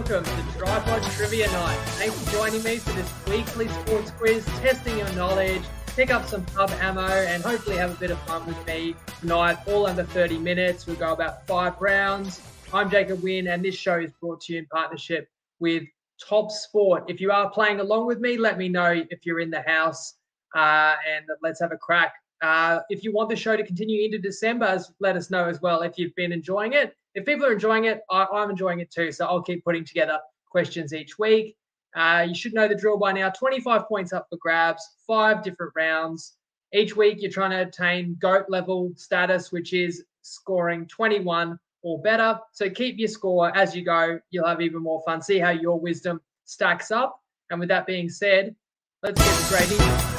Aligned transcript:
welcome 0.00 0.24
to 0.24 0.58
TryPod 0.58 1.14
Trivia 1.14 1.46
Night. 1.52 1.76
Thanks 1.98 2.18
for 2.24 2.30
joining 2.32 2.62
me 2.62 2.78
for 2.78 2.90
this 2.92 3.12
weekly 3.26 3.68
sports 3.68 4.10
quiz, 4.12 4.46
testing 4.62 4.96
your 4.96 5.12
knowledge, 5.12 5.60
pick 5.88 6.10
up 6.10 6.24
some 6.24 6.42
pub 6.46 6.70
ammo, 6.80 7.02
and 7.02 7.42
hopefully 7.42 7.76
have 7.76 7.90
a 7.90 8.00
bit 8.00 8.10
of 8.10 8.18
fun 8.20 8.46
with 8.46 8.66
me 8.66 8.94
tonight. 9.20 9.58
All 9.66 9.86
under 9.86 10.02
30 10.02 10.38
minutes. 10.38 10.86
We'll 10.86 10.96
go 10.96 11.12
about 11.12 11.46
five 11.46 11.78
rounds. 11.82 12.40
I'm 12.72 12.88
Jacob 12.88 13.22
Wynn, 13.22 13.48
and 13.48 13.62
this 13.62 13.74
show 13.74 13.98
is 13.98 14.10
brought 14.22 14.40
to 14.42 14.54
you 14.54 14.60
in 14.60 14.66
partnership 14.72 15.28
with 15.58 15.82
TopSport. 16.26 17.04
If 17.08 17.20
you 17.20 17.30
are 17.30 17.50
playing 17.50 17.80
along 17.80 18.06
with 18.06 18.20
me, 18.20 18.38
let 18.38 18.56
me 18.56 18.70
know 18.70 19.04
if 19.10 19.26
you're 19.26 19.40
in 19.40 19.50
the 19.50 19.62
house, 19.66 20.14
uh, 20.56 20.94
and 21.06 21.26
let's 21.42 21.60
have 21.60 21.72
a 21.72 21.76
crack. 21.76 22.14
Uh, 22.40 22.80
if 22.88 23.04
you 23.04 23.12
want 23.12 23.28
the 23.28 23.36
show 23.36 23.54
to 23.54 23.66
continue 23.66 24.06
into 24.06 24.16
December, 24.16 24.82
let 24.98 25.14
us 25.14 25.30
know 25.30 25.44
as 25.44 25.60
well 25.60 25.82
if 25.82 25.98
you've 25.98 26.14
been 26.14 26.32
enjoying 26.32 26.72
it. 26.72 26.96
If 27.14 27.26
people 27.26 27.46
are 27.46 27.52
enjoying 27.52 27.86
it, 27.86 28.02
I, 28.10 28.26
am 28.32 28.50
enjoying 28.50 28.80
it 28.80 28.90
too. 28.90 29.10
So 29.12 29.26
I'll 29.26 29.42
keep 29.42 29.64
putting 29.64 29.84
together 29.84 30.18
questions 30.48 30.92
each 30.92 31.18
week. 31.18 31.56
Uh, 31.94 32.24
you 32.28 32.34
should 32.34 32.54
know 32.54 32.68
the 32.68 32.74
drill 32.74 32.98
by 32.98 33.12
now 33.12 33.30
25 33.30 33.88
points 33.88 34.12
up 34.12 34.26
for 34.30 34.36
grabs, 34.36 34.86
five 35.06 35.42
different 35.42 35.72
rounds. 35.74 36.36
Each 36.72 36.94
week, 36.94 37.20
you're 37.20 37.32
trying 37.32 37.50
to 37.50 37.62
attain 37.62 38.16
GOAT 38.20 38.46
level 38.48 38.92
status, 38.94 39.50
which 39.50 39.72
is 39.72 40.04
scoring 40.22 40.86
21 40.86 41.58
or 41.82 42.00
better. 42.00 42.38
So 42.52 42.70
keep 42.70 42.98
your 42.98 43.08
score 43.08 43.56
as 43.56 43.74
you 43.74 43.84
go. 43.84 44.20
You'll 44.30 44.46
have 44.46 44.60
even 44.60 44.82
more 44.82 45.02
fun. 45.04 45.20
See 45.20 45.38
how 45.38 45.50
your 45.50 45.80
wisdom 45.80 46.20
stacks 46.44 46.92
up. 46.92 47.20
And 47.50 47.58
with 47.58 47.70
that 47.70 47.86
being 47.86 48.08
said, 48.08 48.54
let's 49.02 49.20
get 49.20 49.34
straight 49.34 49.80
in. 49.80 50.09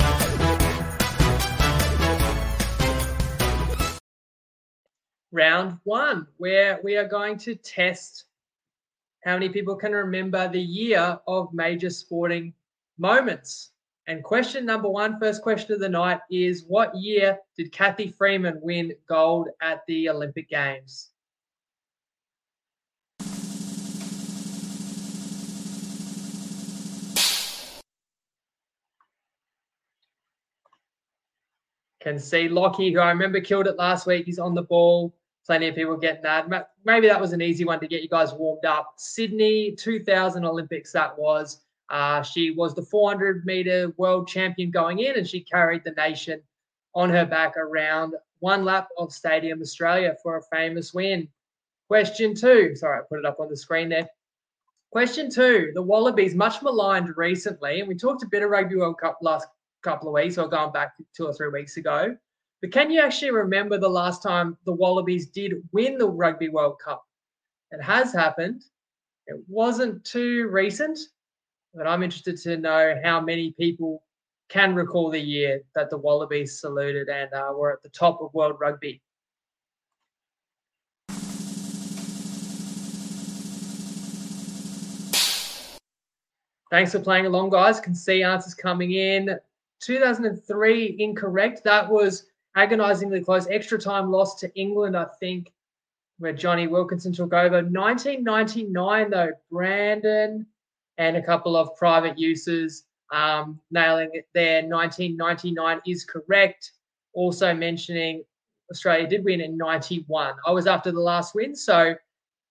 Round 5.34 5.78
one, 5.86 6.28
where 6.38 6.82
we 6.84 6.98
are 6.98 7.08
going 7.08 7.38
to 7.38 7.56
test 7.56 8.26
how 9.24 9.34
many 9.34 9.48
people 9.48 9.78
can 9.78 9.94
remember 9.94 10.50
the 10.50 10.62
year 10.62 11.18
of 11.26 11.54
major 11.54 11.90
sporting 11.90 12.54
moments. 12.98 13.72
And 14.08 14.26
question 14.26 14.66
number 14.66 14.90
one, 14.90 15.18
first 15.22 15.42
question 15.42 15.74
of 15.74 15.80
the 15.80 15.88
night 15.88 16.20
is 16.30 16.66
What 16.68 16.94
year 16.94 17.38
did 17.56 17.72
Cathy 17.72 18.10
Freeman 18.10 18.60
win 18.62 18.94
gold 19.08 19.48
at 19.62 19.86
the 19.88 20.10
Olympic 20.10 20.50
Games? 20.50 21.12
Can 32.02 32.20
see 32.20 32.50
Lockie, 32.50 32.92
who 32.92 33.00
I 33.00 33.12
remember 33.12 33.40
killed 33.40 33.68
it 33.68 33.78
last 33.78 34.08
week. 34.08 34.26
He's 34.26 34.40
on 34.40 34.56
the 34.56 34.64
ball 34.64 35.14
plenty 35.52 35.68
of 35.68 35.76
people 35.76 35.98
getting 35.98 36.22
that. 36.22 36.70
Maybe 36.86 37.10
that 37.10 37.20
was 37.20 37.34
an 37.34 37.42
easy 37.42 37.66
one 37.66 37.82
to 37.82 37.88
get 37.88 38.02
you 38.02 38.08
guys 38.08 38.32
warmed 38.32 38.64
up. 38.64 38.94
Sydney 38.96 39.76
2000 39.76 40.46
Olympics, 40.46 40.94
that 40.94 41.20
was. 41.20 41.60
Uh, 41.90 42.22
she 42.22 42.52
was 42.52 42.74
the 42.74 42.84
400 42.84 43.46
meter 43.46 43.94
world 43.98 44.30
champion 44.30 44.72
going 44.72 45.00
in, 45.00 45.18
and 45.18 45.28
she 45.28 45.42
carried 45.42 45.84
the 45.84 45.92
nation 45.92 46.42
on 46.96 47.10
her 47.10 47.26
back 47.26 47.58
around 47.58 48.14
one 48.40 48.64
lap 48.64 48.88
of 48.98 49.12
Stadium 49.12 49.62
Australia 49.62 50.16
for 50.24 50.38
a 50.38 50.56
famous 50.56 50.94
win. 50.94 51.28
Question 51.90 52.34
two. 52.34 52.74
Sorry, 52.74 53.00
I 53.00 53.02
put 53.10 53.20
it 53.20 53.26
up 53.26 53.42
on 53.42 53.50
the 53.50 53.58
screen 53.58 53.90
there. 53.90 54.08
Question 54.94 55.30
two. 55.30 55.72
The 55.74 55.82
Wallabies, 55.82 56.34
much 56.34 56.62
maligned 56.62 57.18
recently, 57.18 57.82
and 57.82 57.90
we 57.90 57.96
talked 57.96 58.24
a 58.24 58.28
bit 58.28 58.42
of 58.42 58.52
Rugby 58.52 58.78
World 58.78 59.00
Cup 59.02 59.18
last 59.22 59.50
couple 59.84 60.08
of 60.08 60.14
weeks 60.14 60.38
or 60.38 60.48
going 60.48 60.72
back 60.72 60.94
two 61.14 61.26
or 61.26 61.34
three 61.34 61.50
weeks 61.50 61.76
ago. 61.76 62.16
But 62.62 62.72
can 62.72 62.92
you 62.92 63.02
actually 63.02 63.32
remember 63.32 63.80
the 63.80 63.90
last 63.90 64.22
time 64.22 64.56
the 64.66 64.72
Wallabies 64.72 65.28
did 65.28 65.68
win 65.72 65.98
the 65.98 66.08
Rugby 66.08 66.50
World 66.50 66.78
Cup? 66.80 67.04
It 67.72 67.82
has 67.82 68.14
happened. 68.14 68.64
It 69.26 69.38
wasn't 69.48 70.06
too 70.06 70.48
recent, 70.48 71.00
but 71.74 71.88
I'm 71.88 72.04
interested 72.04 72.38
to 72.42 72.58
know 72.58 73.00
how 73.04 73.20
many 73.20 73.52
people 73.54 74.04
can 74.48 74.76
recall 74.76 75.10
the 75.10 75.20
year 75.20 75.64
that 75.74 75.90
the 75.90 75.98
Wallabies 75.98 76.60
saluted 76.60 77.10
and 77.10 77.34
uh, 77.34 77.52
were 77.56 77.72
at 77.72 77.82
the 77.82 77.90
top 77.90 78.22
of 78.22 78.32
world 78.36 78.58
rugby. 78.60 79.02
Thanks 86.70 86.92
for 86.92 87.00
playing 87.00 87.26
along, 87.26 87.50
guys. 87.50 87.80
Can 87.80 87.96
see 87.96 88.22
answers 88.22 88.54
coming 88.54 88.92
in. 88.92 89.38
2003, 89.82 90.98
incorrect. 91.00 91.64
That 91.64 91.90
was 91.90 92.28
agonizingly 92.56 93.24
close. 93.24 93.48
Extra 93.48 93.80
time 93.80 94.12
lost 94.12 94.40
to 94.40 94.54
England, 94.60 94.98
I 94.98 95.06
think, 95.20 95.52
where 96.20 96.34
Jonny 96.34 96.68
Wilkinson 96.68 97.14
took 97.14 97.34
over. 97.34 97.64
1999, 97.64 99.10
though, 99.10 99.32
Brandon 99.50 100.46
and 100.98 101.18
a 101.18 101.22
couple 101.22 101.56
of 101.56 101.76
private 101.76 102.18
uses 102.18 102.86
um, 103.12 103.60
nailing 103.72 104.10
it 104.14 104.28
there. 104.34 104.62
1999 104.68 105.82
is 105.86 106.06
correct. 106.06 106.72
Also 107.14 107.54
mentioning 107.54 108.24
Australia 108.72 109.08
did 109.08 109.24
win 109.24 109.42
in 109.42 109.58
91. 109.58 110.34
I 110.46 110.52
was 110.52 110.68
after 110.68 110.92
the 110.92 111.00
last 111.00 111.36
win, 111.36 111.56
so 111.56 111.96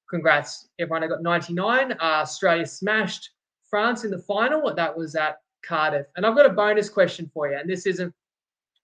congrats. 0.08 0.68
Everyone 0.78 1.04
I 1.04 1.06
got 1.06 1.22
99. 1.22 1.92
Uh, 1.92 1.96
Australia 2.00 2.66
smashed 2.66 3.30
France 3.68 4.04
in 4.04 4.10
the 4.10 4.18
final. 4.18 4.74
That 4.74 4.96
was 4.96 5.14
at 5.14 5.38
Cardiff. 5.62 6.06
And 6.16 6.26
I've 6.26 6.36
got 6.36 6.46
a 6.46 6.50
bonus 6.50 6.88
question 6.88 7.30
for 7.32 7.48
you, 7.48 7.56
and 7.56 7.68
this 7.68 7.86
isn't 7.86 8.12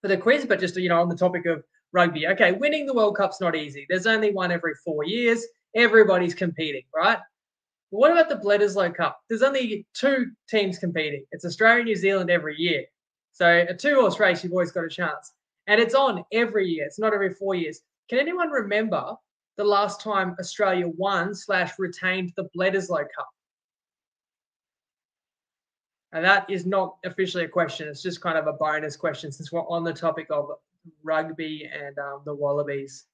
for 0.03 0.09
the 0.09 0.17
quiz, 0.17 0.45
but 0.45 0.61
just 0.61 0.77
you 0.77 0.89
know 0.89 1.01
on 1.01 1.09
the 1.09 1.17
topic 1.17 1.47
of 1.47 1.63
rugby. 1.93 2.27
Okay, 2.29 2.53
winning 2.53 2.87
the 2.87 2.95
World 2.95 3.17
Cup's 3.17 3.41
not 3.41 3.57
easy. 3.57 3.87
There's 3.89 4.07
only 4.07 4.33
one 4.33 4.53
every 4.53 4.75
four 4.85 5.05
years. 5.05 5.45
Everybody's 5.75 6.35
competing, 6.35 6.83
right? 6.95 7.19
But 7.91 7.99
what 7.99 8.11
about 8.11 8.29
the 8.29 8.37
Bledisloe 8.37 8.95
Cup? 8.95 9.21
There's 9.29 9.43
only 9.43 9.87
two 9.95 10.27
teams 10.49 10.79
competing. 10.79 11.25
It's 11.33 11.45
Australia 11.45 11.81
and 11.81 11.87
New 11.87 11.97
Zealand 11.97 12.31
every 12.31 12.57
year. 12.57 12.85
So 13.33 13.67
a 13.69 13.75
two-horse 13.75 14.19
race, 14.19 14.43
you've 14.43 14.53
always 14.53 14.73
got 14.73 14.85
a 14.85 14.89
chance. 14.89 15.33
And 15.67 15.81
it's 15.81 15.95
on 15.95 16.25
every 16.33 16.69
year. 16.69 16.87
It's 16.87 16.99
not 16.99 17.13
every 17.13 17.35
four 17.35 17.55
years. 17.55 17.81
Can 18.09 18.19
anyone 18.19 18.51
remember 18.51 19.15
the 19.57 19.65
last 19.65 20.01
time 20.01 20.37
Australia 20.39 20.89
won 20.97 21.35
slash 21.35 21.73
retained 21.79 22.33
the 22.37 22.49
Bledisloe 22.57 23.07
Cup? 23.15 23.29
And 26.17 26.25
that 26.25 26.49
is 26.49 26.65
not 26.65 26.97
officially 27.05 27.45
a 27.45 27.49
question. 27.49 27.89
It's 27.89 28.03
just 28.03 28.23
kind 28.23 28.39
of 28.39 28.47
a 28.47 28.55
bonus 28.55 28.97
question 28.97 29.31
since 29.31 29.53
we're 29.53 29.69
on 29.69 29.85
the 29.85 29.93
topic 29.93 30.29
of 30.31 30.51
rugby 31.03 31.71
and 31.71 31.99
um, 31.99 32.23
the 32.25 32.35
Wallabies. 32.35 33.05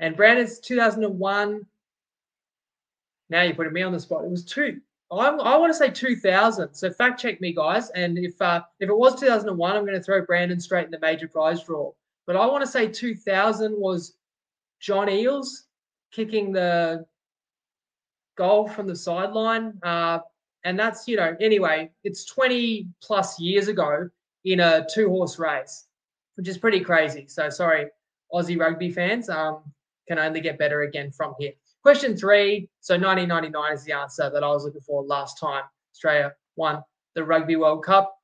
And 0.00 0.16
Brandon's 0.16 0.60
2001. 0.60 1.66
Now 3.28 3.42
you're 3.42 3.54
putting 3.54 3.74
me 3.74 3.82
on 3.82 3.92
the 3.92 4.00
spot. 4.00 4.24
It 4.24 4.30
was 4.30 4.46
two. 4.46 4.80
I'm, 5.12 5.42
I 5.42 5.58
want 5.58 5.74
to 5.74 5.78
say 5.78 5.90
2000. 5.90 6.72
So 6.72 6.90
fact 6.90 7.20
check 7.20 7.42
me, 7.42 7.52
guys. 7.52 7.90
And 7.90 8.16
if 8.16 8.40
uh, 8.40 8.62
if 8.80 8.88
it 8.88 8.96
was 8.96 9.20
2001, 9.20 9.76
I'm 9.76 9.84
going 9.84 9.94
to 9.94 10.02
throw 10.02 10.24
Brandon 10.24 10.58
straight 10.58 10.86
in 10.86 10.90
the 10.90 11.00
major 11.00 11.28
prize 11.28 11.62
draw. 11.62 11.92
But 12.26 12.36
I 12.36 12.46
want 12.46 12.64
to 12.64 12.70
say 12.70 12.88
2000 12.88 13.74
was 13.76 14.14
John 14.80 15.08
Eales 15.08 15.48
kicking 16.12 16.50
the 16.50 17.04
goal 18.38 18.68
from 18.68 18.86
the 18.86 18.96
sideline. 18.96 19.74
Uh, 19.82 20.20
and 20.64 20.78
that's, 20.78 21.06
you 21.06 21.16
know, 21.16 21.36
anyway, 21.40 21.90
it's 22.04 22.24
20 22.24 22.88
plus 23.02 23.38
years 23.38 23.68
ago 23.68 24.08
in 24.44 24.60
a 24.60 24.86
two 24.92 25.08
horse 25.10 25.38
race, 25.38 25.86
which 26.36 26.48
is 26.48 26.56
pretty 26.56 26.80
crazy. 26.80 27.26
So 27.28 27.50
sorry, 27.50 27.88
Aussie 28.32 28.58
rugby 28.58 28.90
fans, 28.90 29.28
um, 29.28 29.62
can 30.06 30.18
only 30.18 30.40
get 30.40 30.58
better 30.58 30.82
again 30.82 31.10
from 31.10 31.34
here. 31.38 31.52
Question 31.82 32.16
three. 32.16 32.68
So 32.80 32.94
1999 32.94 33.72
is 33.72 33.84
the 33.84 33.92
answer 33.92 34.30
that 34.32 34.42
I 34.42 34.48
was 34.48 34.64
looking 34.64 34.80
for 34.80 35.04
last 35.04 35.38
time 35.38 35.64
Australia 35.92 36.32
won 36.56 36.82
the 37.14 37.24
Rugby 37.24 37.56
World 37.56 37.84
Cup. 37.84 38.14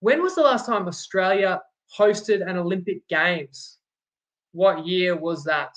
When 0.00 0.22
was 0.22 0.34
the 0.34 0.42
last 0.42 0.66
time 0.66 0.88
Australia 0.88 1.60
hosted 1.96 2.48
an 2.48 2.56
Olympic 2.56 3.06
Games? 3.08 3.78
What 4.52 4.86
year 4.86 5.16
was 5.16 5.44
that? 5.44 5.76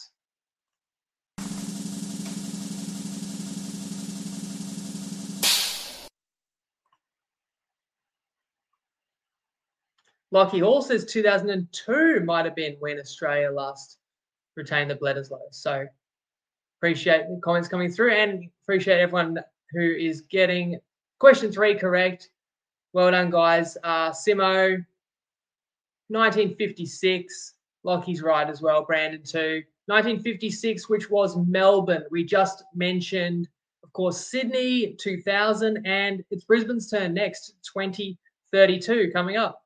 Lockie 10.38 10.60
Hall 10.60 10.84
says 10.84 11.04
2002 11.06 12.22
might 12.24 12.46
have 12.46 12.56
been 12.56 12.76
when 12.78 13.00
Australia 13.00 13.50
last 13.50 13.98
retained 14.56 14.92
the 14.92 14.96
Bledisloe. 14.96 15.40
So 15.50 15.84
appreciate 16.78 17.24
the 17.28 17.42
comments 17.44 17.68
coming 17.68 17.92
through 17.92 18.14
and 18.14 18.48
appreciate 18.62 19.00
everyone 19.00 19.40
who 19.72 19.82
is 19.82 20.22
getting 20.22 20.80
question 21.18 21.52
three 21.52 21.74
correct. 21.74 22.30
Well 22.94 23.10
done, 23.10 23.32
guys. 23.32 23.78
Uh, 23.84 24.12
Simo, 24.12 24.86
1956. 26.10 27.54
Lockie's 27.84 28.22
right 28.22 28.48
as 28.48 28.62
well. 28.62 28.86
Brandon 28.86 29.24
too. 29.24 29.64
1956, 29.88 30.88
which 30.88 31.10
was 31.10 31.36
Melbourne. 31.48 32.04
We 32.12 32.24
just 32.24 32.64
mentioned, 32.76 33.50
of 33.84 33.92
course, 33.94 34.28
Sydney 34.28 34.94
2000, 35.00 35.84
and 35.88 36.24
it's 36.30 36.46
Brisbane's 36.46 36.92
turn 36.92 37.16
next, 37.16 37.56
2032 37.74 39.10
coming 39.12 39.38
up. 39.38 39.64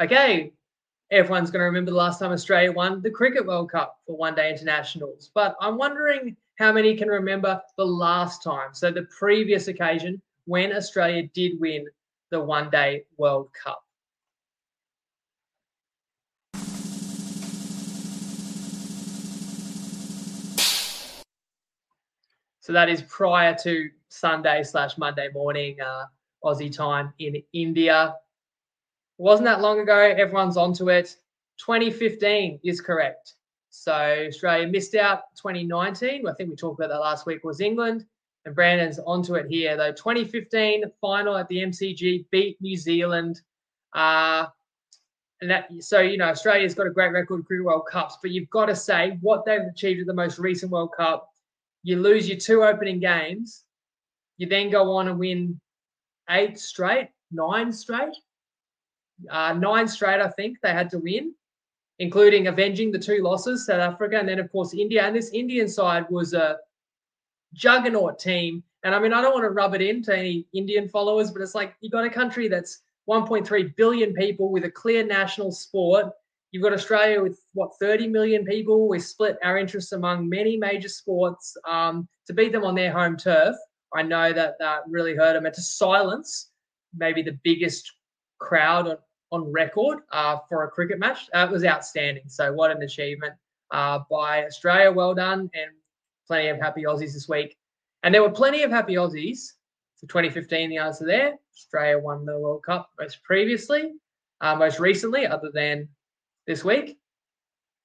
Okay, 0.00 0.54
everyone's 1.10 1.50
going 1.50 1.60
to 1.60 1.66
remember 1.66 1.90
the 1.90 1.96
last 1.98 2.20
time 2.20 2.32
Australia 2.32 2.72
won 2.72 3.02
the 3.02 3.10
Cricket 3.10 3.44
World 3.44 3.70
Cup 3.70 3.98
for 4.06 4.16
one 4.16 4.34
day 4.34 4.48
internationals. 4.48 5.30
But 5.34 5.56
I'm 5.60 5.76
wondering 5.76 6.38
how 6.58 6.72
many 6.72 6.96
can 6.96 7.08
remember 7.08 7.60
the 7.76 7.84
last 7.84 8.42
time, 8.42 8.72
so 8.72 8.90
the 8.90 9.02
previous 9.18 9.68
occasion 9.68 10.22
when 10.46 10.74
Australia 10.74 11.28
did 11.34 11.60
win 11.60 11.84
the 12.30 12.40
one 12.40 12.70
day 12.70 13.04
World 13.18 13.50
Cup. 13.52 13.84
So 22.60 22.72
that 22.72 22.88
is 22.88 23.02
prior 23.02 23.54
to 23.64 23.90
Sunday 24.08 24.62
slash 24.62 24.96
Monday 24.96 25.28
morning 25.34 25.76
uh, 25.78 26.06
Aussie 26.42 26.74
time 26.74 27.12
in 27.18 27.42
India. 27.52 28.14
Wasn't 29.20 29.44
that 29.44 29.60
long 29.60 29.80
ago. 29.80 29.98
Everyone's 29.98 30.56
onto 30.56 30.88
it. 30.88 31.14
2015 31.58 32.58
is 32.64 32.80
correct. 32.80 33.34
So 33.68 33.92
Australia 33.92 34.66
missed 34.66 34.94
out 34.94 35.24
2019. 35.36 36.26
I 36.26 36.32
think 36.32 36.48
we 36.48 36.56
talked 36.56 36.80
about 36.80 36.88
that 36.88 37.00
last 37.00 37.26
week. 37.26 37.44
Was 37.44 37.60
England 37.60 38.06
and 38.46 38.54
Brandon's 38.54 38.98
onto 38.98 39.34
it 39.34 39.46
here 39.46 39.76
though. 39.76 39.92
2015 39.92 40.84
final 41.02 41.36
at 41.36 41.48
the 41.48 41.58
MCG 41.58 42.30
beat 42.30 42.56
New 42.62 42.78
Zealand. 42.78 43.42
Uh, 43.92 44.46
and 45.42 45.50
that 45.50 45.68
so 45.80 46.00
you 46.00 46.16
know 46.16 46.28
Australia's 46.28 46.74
got 46.74 46.86
a 46.86 46.90
great 46.90 47.12
record 47.12 47.40
of 47.40 47.46
World 47.62 47.88
Cups, 47.92 48.16
but 48.22 48.30
you've 48.30 48.48
got 48.48 48.66
to 48.66 48.74
say 48.74 49.18
what 49.20 49.44
they've 49.44 49.60
achieved 49.60 50.00
at 50.00 50.06
the 50.06 50.14
most 50.14 50.38
recent 50.38 50.72
World 50.72 50.92
Cup. 50.96 51.28
You 51.82 52.00
lose 52.00 52.26
your 52.26 52.38
two 52.38 52.64
opening 52.64 53.00
games, 53.00 53.64
you 54.38 54.48
then 54.48 54.70
go 54.70 54.92
on 54.92 55.08
and 55.08 55.18
win 55.18 55.60
eight 56.30 56.58
straight, 56.58 57.10
nine 57.30 57.70
straight, 57.70 58.14
uh, 59.30 59.52
nine 59.54 59.88
straight. 59.88 60.20
I 60.20 60.28
think 60.28 60.58
they 60.62 60.72
had 60.72 60.90
to 60.90 60.98
win, 60.98 61.34
including 61.98 62.46
avenging 62.46 62.90
the 62.90 62.98
two 62.98 63.22
losses, 63.22 63.66
South 63.66 63.80
Africa, 63.80 64.18
and 64.18 64.28
then 64.28 64.38
of 64.38 64.50
course 64.52 64.74
India. 64.74 65.02
And 65.02 65.14
this 65.14 65.30
Indian 65.30 65.68
side 65.68 66.06
was 66.10 66.32
a 66.32 66.58
juggernaut 67.54 68.18
team. 68.18 68.62
And 68.82 68.94
I 68.94 68.98
mean, 68.98 69.12
I 69.12 69.20
don't 69.20 69.34
want 69.34 69.44
to 69.44 69.50
rub 69.50 69.74
it 69.74 69.82
in 69.82 70.02
to 70.04 70.16
any 70.16 70.46
Indian 70.54 70.88
followers, 70.88 71.30
but 71.30 71.42
it's 71.42 71.54
like 71.54 71.74
you've 71.80 71.92
got 71.92 72.04
a 72.04 72.10
country 72.10 72.48
that's 72.48 72.80
1.3 73.08 73.76
billion 73.76 74.14
people 74.14 74.50
with 74.50 74.64
a 74.64 74.70
clear 74.70 75.04
national 75.04 75.52
sport. 75.52 76.06
You've 76.52 76.62
got 76.62 76.72
Australia 76.72 77.22
with 77.22 77.40
what 77.52 77.72
30 77.78 78.08
million 78.08 78.44
people. 78.44 78.88
We 78.88 78.98
split 78.98 79.38
our 79.42 79.58
interests 79.58 79.92
among 79.92 80.28
many 80.28 80.56
major 80.56 80.88
sports 80.88 81.56
um, 81.68 82.08
to 82.26 82.32
beat 82.32 82.52
them 82.52 82.64
on 82.64 82.74
their 82.74 82.92
home 82.92 83.16
turf. 83.16 83.56
I 83.94 84.02
know 84.02 84.32
that 84.32 84.54
that 84.58 84.80
really 84.88 85.14
hurt 85.14 85.34
them. 85.34 85.46
And 85.46 85.54
to 85.54 85.62
silence 85.62 86.50
maybe 86.96 87.22
the 87.22 87.38
biggest 87.44 87.92
crowd 88.38 88.96
on, 89.30 89.42
on 89.42 89.52
record 89.52 90.00
uh, 90.12 90.38
for 90.48 90.64
a 90.64 90.68
cricket 90.68 90.98
match, 90.98 91.28
that 91.32 91.50
was 91.50 91.64
outstanding. 91.64 92.24
So 92.28 92.52
what 92.52 92.70
an 92.70 92.82
achievement 92.82 93.34
uh, 93.70 94.00
by 94.10 94.44
Australia. 94.44 94.92
Well 94.92 95.14
done, 95.14 95.50
and 95.54 95.70
plenty 96.26 96.48
of 96.48 96.58
happy 96.58 96.84
Aussies 96.84 97.12
this 97.12 97.28
week. 97.28 97.56
And 98.02 98.14
there 98.14 98.22
were 98.22 98.30
plenty 98.30 98.62
of 98.62 98.70
happy 98.70 98.94
Aussies 98.94 99.52
for 99.98 100.06
2015. 100.06 100.70
The 100.70 100.78
answer 100.78 101.04
there 101.04 101.34
Australia 101.56 101.98
won 101.98 102.24
the 102.24 102.38
World 102.38 102.62
Cup 102.64 102.90
most 102.98 103.22
previously, 103.22 103.92
uh, 104.40 104.56
most 104.56 104.78
recently, 104.78 105.26
other 105.26 105.50
than 105.52 105.88
this 106.46 106.64
week. 106.64 106.98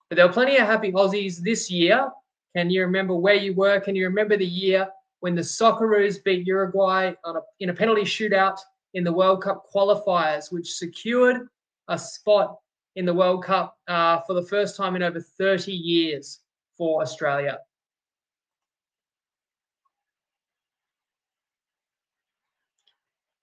But 0.09 0.17
there 0.17 0.27
were 0.27 0.33
plenty 0.33 0.57
of 0.57 0.67
happy 0.67 0.91
Aussies 0.91 1.37
this 1.37 1.69
year. 1.69 2.09
Can 2.55 2.69
you 2.69 2.81
remember 2.81 3.15
where 3.15 3.35
you 3.35 3.53
were? 3.53 3.79
Can 3.79 3.95
you 3.95 4.05
remember 4.05 4.37
the 4.37 4.45
year 4.45 4.87
when 5.19 5.35
the 5.35 5.41
Socceroos 5.41 6.23
beat 6.23 6.47
Uruguay 6.47 7.13
a, 7.25 7.33
in 7.59 7.69
a 7.69 7.73
penalty 7.73 8.03
shootout 8.03 8.57
in 8.95 9.03
the 9.03 9.13
World 9.13 9.43
Cup 9.43 9.65
qualifiers, 9.71 10.51
which 10.51 10.73
secured 10.73 11.47
a 11.87 11.99
spot 11.99 12.57
in 12.95 13.05
the 13.05 13.13
World 13.13 13.43
Cup 13.43 13.77
uh, 13.87 14.21
for 14.21 14.33
the 14.33 14.41
first 14.41 14.75
time 14.75 14.95
in 14.95 15.03
over 15.03 15.21
30 15.21 15.71
years 15.71 16.39
for 16.77 17.01
Australia? 17.01 17.59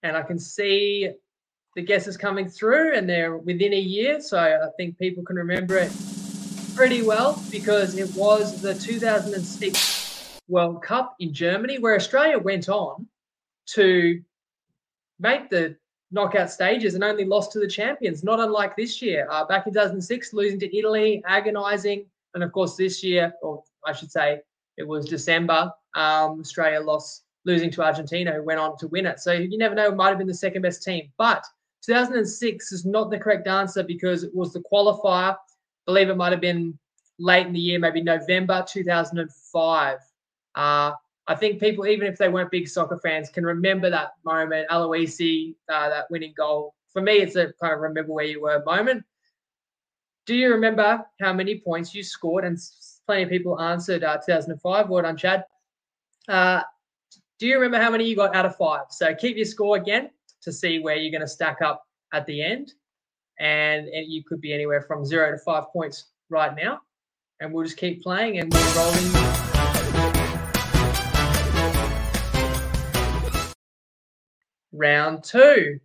and 0.03 0.17
I 0.17 0.23
can 0.23 0.39
see 0.39 1.11
the 1.75 1.83
guesses 1.83 2.17
coming 2.17 2.49
through, 2.49 2.95
and 2.95 3.09
they're 3.09 3.37
within 3.37 3.73
a 3.73 3.81
year, 3.81 4.21
so 4.21 4.39
I 4.39 4.69
think 4.77 4.99
people 4.99 5.25
can 5.25 5.37
remember 5.37 5.77
it 5.77 5.93
pretty 6.75 7.03
well 7.03 7.43
because 7.51 7.97
it 7.97 8.15
was 8.15 8.61
the 8.61 8.75
2006 8.75 10.41
World 10.49 10.83
Cup 10.83 11.15
in 11.19 11.33
Germany, 11.33 11.79
where 11.79 11.95
Australia 11.95 12.39
went 12.39 12.69
on 12.69 13.07
to 13.69 14.21
make 15.23 15.49
the 15.49 15.77
knockout 16.11 16.51
stages 16.51 16.95
and 16.95 17.03
only 17.03 17.25
lost 17.25 17.53
to 17.53 17.59
the 17.59 17.67
champions, 17.67 18.23
not 18.23 18.41
unlike 18.41 18.77
this 18.77 19.01
year. 19.01 19.27
Uh, 19.31 19.47
back 19.47 19.67
in 19.67 19.73
2006, 19.73 20.33
losing 20.35 20.61
to 20.61 20.77
Italy, 20.77 21.23
agonising, 21.27 22.05
and 22.35 22.45
of 22.45 22.53
course 22.53 22.77
this 22.77 23.03
year, 23.03 23.33
or 23.43 23.63
I 23.87 23.93
should 23.93 24.11
say, 24.11 24.41
it 24.77 24.87
was 24.87 25.07
December. 25.09 25.73
Um, 25.95 26.41
Australia 26.41 26.81
lost 26.81 27.25
losing 27.45 27.71
to 27.73 27.83
Argentina, 27.83 28.33
who 28.33 28.43
went 28.43 28.61
on 28.61 28.77
to 28.79 28.89
win 28.89 29.07
it. 29.07 29.21
So 29.21 29.33
you 29.33 29.59
never 29.59 29.75
know, 29.75 29.91
might 29.91 30.11
have 30.11 30.19
been 30.19 30.27
the 30.27 30.35
second 30.35 30.63
best 30.63 30.83
team. 30.83 31.11
But 31.19 31.45
2006 31.85 32.73
is 32.73 32.85
not 32.85 33.11
the 33.11 33.19
correct 33.19 33.47
answer 33.49 33.83
because 33.83 34.23
it 34.23 34.35
was 34.35 34.53
the 34.53 34.63
qualifier. 34.73 35.35
I 35.35 35.37
believe 35.87 36.09
it 36.09 36.17
might 36.17 36.33
have 36.33 36.41
been 36.41 36.79
late 37.19 37.47
in 37.47 37.53
the 37.53 37.61
year, 37.61 37.79
maybe 37.79 38.03
November 38.03 38.65
2005. 38.69 39.99
Uh, 40.55 40.93
I 41.29 41.35
think 41.35 41.61
people, 41.61 41.87
even 41.87 42.07
if 42.07 42.19
they 42.19 42.29
weren't 42.29 42.51
big 42.51 42.69
soccer 42.69 42.99
fans, 42.99 43.31
can 43.31 43.45
remember 43.45 43.89
that 43.91 44.15
moment, 44.25 44.69
Aloisi, 44.71 45.55
uh, 45.69 45.89
that 45.89 46.11
winning 46.11 46.35
goal. 46.37 46.75
For 46.93 47.01
me, 47.01 47.19
it's 47.19 47.37
a 47.37 47.53
kind 47.61 47.73
of 47.73 47.81
remember 47.81 48.13
where 48.13 48.25
you 48.25 48.43
were 48.43 48.63
moment. 48.65 49.05
Do 50.27 50.35
you 50.35 50.51
remember 50.51 51.05
how 51.21 51.33
many 51.33 51.61
points 51.61 51.95
you 51.95 52.03
scored? 52.03 52.45
And 52.45 52.59
plenty 53.07 53.23
of 53.23 53.29
people 53.29 53.61
answered 53.61 54.05
uh, 54.05 54.19
2005. 54.25 54.89
Well 54.89 55.03
done, 55.03 55.17
Chad. 55.17 55.45
Uh, 56.29 56.63
do 57.39 57.47
you 57.47 57.55
remember 57.55 57.83
how 57.83 57.91
many 57.91 58.05
you 58.05 58.15
got 58.15 58.35
out 58.35 58.47
of 58.47 58.57
five? 58.57 58.87
So 58.91 59.15
keep 59.15 59.37
your 59.37 59.47
score 59.47 59.77
again 59.77 60.11
to 60.43 60.53
see 60.53 60.79
where 60.81 60.97
you're 60.97 61.11
going 61.11 61.23
to 61.23 61.29
stack 61.29 61.63
up 61.63 61.85
at 62.13 62.27
the 62.27 62.43
end. 62.43 62.73
And, 63.41 63.89
and 63.89 64.13
you 64.13 64.23
could 64.25 64.41
be 64.41 64.53
anywhere 64.53 64.83
from 64.83 65.05
zero 65.05 65.33
to 65.33 65.39
five 65.39 65.65
points 65.73 66.07
right 66.31 66.55
now. 66.55 66.81
And 67.41 67.53
we'll 67.53 67.65
just 67.65 67.79
keep 67.79 68.03
playing 68.03 68.39
and 68.39 68.53
we're 68.53 68.77
rolling. 68.77 69.42
Round 74.73 75.23
two, 75.23 75.79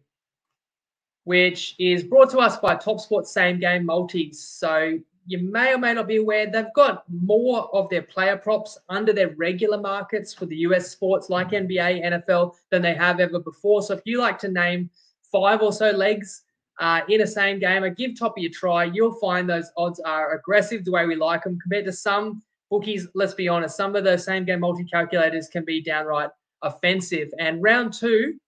which 1.25 1.75
is 1.77 2.03
brought 2.03 2.29
to 2.31 2.39
us 2.39 2.57
by 2.57 2.75
Top 2.75 2.99
Sports 2.99 3.31
Same 3.31 3.59
Game 3.59 3.85
Multis. 3.85 4.41
So 4.41 4.97
you 5.27 5.39
may 5.39 5.73
or 5.73 5.77
may 5.77 5.93
not 5.93 6.07
be 6.07 6.17
aware 6.17 6.49
they've 6.49 6.73
got 6.73 7.03
more 7.09 7.69
of 7.75 7.89
their 7.89 8.01
player 8.01 8.37
props 8.37 8.77
under 8.87 9.11
their 9.11 9.31
regular 9.35 9.77
markets 9.77 10.33
for 10.33 10.45
the 10.45 10.55
US 10.57 10.89
sports 10.89 11.29
like 11.29 11.49
NBA, 11.49 12.03
NFL 12.05 12.55
than 12.71 12.81
they 12.81 12.93
have 12.93 13.19
ever 13.19 13.39
before. 13.39 13.81
So 13.81 13.93
if 13.93 14.01
you 14.05 14.19
like 14.19 14.39
to 14.39 14.47
name 14.47 14.89
five 15.29 15.61
or 15.61 15.73
so 15.73 15.91
legs 15.91 16.43
uh, 16.79 17.01
in 17.09 17.21
a 17.21 17.27
same 17.27 17.59
game, 17.59 17.83
I 17.83 17.89
give 17.89 18.17
Toppy 18.17 18.45
a 18.45 18.49
try. 18.49 18.85
You'll 18.85 19.19
find 19.19 19.49
those 19.49 19.69
odds 19.75 19.99
are 19.99 20.33
aggressive 20.33 20.85
the 20.85 20.91
way 20.91 21.05
we 21.05 21.15
like 21.15 21.43
them 21.43 21.59
compared 21.59 21.85
to 21.85 21.91
some 21.91 22.41
bookies. 22.69 23.07
Let's 23.13 23.33
be 23.33 23.49
honest, 23.49 23.75
some 23.75 23.97
of 23.97 24.05
the 24.05 24.17
same 24.17 24.45
game 24.45 24.61
multi 24.61 24.85
calculators 24.85 25.49
can 25.49 25.65
be 25.65 25.81
downright 25.81 26.29
offensive. 26.61 27.29
And 27.37 27.61
round 27.61 27.93
two 27.93 28.39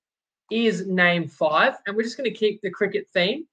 is 0.52 0.88
name 0.88 1.28
five, 1.28 1.76
and 1.86 1.96
we're 1.96 2.04
just 2.04 2.18
going 2.18 2.30
to 2.32 2.38
keep 2.38 2.62
the 2.62 2.70
cricket 2.70 3.08
theme. 3.14 3.46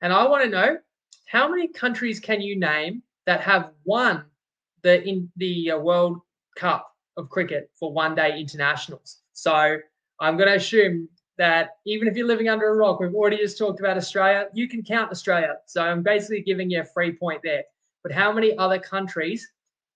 And 0.00 0.12
I 0.12 0.26
want 0.26 0.44
to 0.44 0.50
know 0.50 0.78
how 1.26 1.48
many 1.48 1.68
countries 1.68 2.20
can 2.20 2.40
you 2.40 2.58
name 2.58 3.02
that 3.26 3.40
have 3.40 3.70
won 3.84 4.24
the 4.82 5.02
in 5.06 5.30
the 5.36 5.72
uh, 5.72 5.78
World 5.78 6.20
Cup 6.56 6.92
of 7.16 7.28
cricket 7.28 7.70
for 7.78 7.92
one 7.92 8.14
day 8.14 8.38
internationals? 8.38 9.18
So 9.32 9.78
I'm 10.20 10.36
going 10.36 10.48
to 10.48 10.56
assume 10.56 11.08
that 11.38 11.76
even 11.86 12.06
if 12.06 12.16
you're 12.16 12.26
living 12.26 12.48
under 12.48 12.68
a 12.68 12.76
rock, 12.76 13.00
we've 13.00 13.14
already 13.14 13.38
just 13.38 13.58
talked 13.58 13.80
about 13.80 13.96
Australia, 13.96 14.48
you 14.52 14.68
can 14.68 14.82
count 14.82 15.10
Australia. 15.10 15.56
So 15.66 15.82
I'm 15.82 16.02
basically 16.02 16.42
giving 16.42 16.70
you 16.70 16.80
a 16.80 16.84
free 16.84 17.12
point 17.12 17.40
there. 17.42 17.64
But 18.02 18.12
how 18.12 18.32
many 18.32 18.56
other 18.58 18.78
countries 18.78 19.50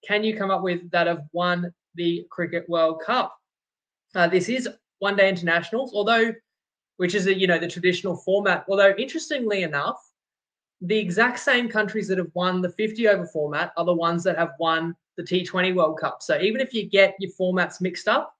can 0.07 0.25
you 0.25 0.37
come 0.37 0.50
up 0.50 0.62
with 0.62 0.91
that 0.91 1.07
have 1.07 1.25
won 1.33 1.73
the 1.95 2.26
Cricket 2.31 2.69
World 2.69 3.03
Cup? 3.05 3.37
Uh, 4.15 4.29
this 4.29 4.49
is 4.49 4.69
one 4.99 5.17
day 5.17 5.29
internationals, 5.29 5.93
although, 5.95 6.33
which 6.97 7.15
is 7.15 7.26
a, 7.26 7.35
you 7.35 7.47
know 7.47 7.59
the 7.59 7.69
traditional 7.69 8.17
format. 8.17 8.65
Although 8.69 8.95
interestingly 8.97 9.62
enough, 9.62 10.00
the 10.81 10.99
exact 10.99 11.38
same 11.38 11.69
countries 11.69 12.09
that 12.09 12.19
have 12.19 12.31
won 12.35 12.61
the 12.61 12.71
50 12.71 13.09
over 13.09 13.26
format 13.26 13.73
are 13.76 13.85
the 13.85 13.95
ones 13.95 14.23
that 14.25 14.37
have 14.37 14.53
won 14.59 14.95
the 15.17 15.23
T20 15.23 15.75
World 15.75 15.99
Cup. 15.99 16.23
So 16.23 16.38
even 16.41 16.61
if 16.61 16.75
you 16.75 16.88
get 16.88 17.17
your 17.19 17.33
formats 17.33 17.81
mixed 17.81 18.09
up, 18.09 18.35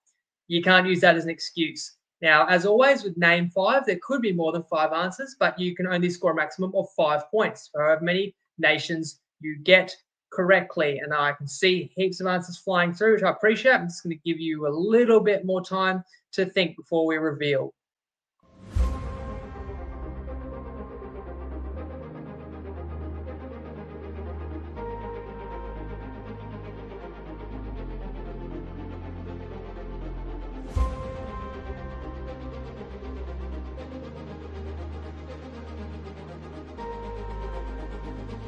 you 0.47 0.61
can't 0.61 0.87
use 0.87 1.01
that 1.01 1.15
as 1.15 1.23
an 1.23 1.29
excuse. 1.29 1.97
Now, 2.21 2.47
as 2.47 2.65
always 2.65 3.03
with 3.03 3.17
name 3.17 3.49
five, 3.49 3.85
there 3.85 3.99
could 4.01 4.21
be 4.21 4.31
more 4.31 4.51
than 4.51 4.63
five 4.63 4.91
answers, 4.91 5.35
but 5.39 5.59
you 5.59 5.75
can 5.75 5.87
only 5.87 6.09
score 6.09 6.31
a 6.31 6.35
maximum 6.35 6.73
of 6.75 6.87
five 6.95 7.29
points 7.29 7.69
for 7.71 7.83
however 7.83 8.03
many 8.03 8.35
nations 8.57 9.19
you 9.39 9.57
get 9.59 9.95
correctly. 10.31 10.99
And 10.99 11.13
I 11.13 11.33
can 11.33 11.47
see 11.47 11.91
heaps 11.95 12.19
of 12.19 12.27
answers 12.27 12.57
flying 12.57 12.93
through, 12.93 13.13
which 13.13 13.23
I 13.23 13.29
appreciate. 13.29 13.73
I'm 13.73 13.87
just 13.87 14.03
going 14.03 14.17
to 14.17 14.29
give 14.29 14.39
you 14.39 14.67
a 14.67 14.69
little 14.69 15.19
bit 15.19 15.45
more 15.45 15.63
time 15.63 16.03
to 16.37 16.45
think 16.45 16.77
before 16.77 17.05
we 17.05 17.17
reveal. 17.17 17.73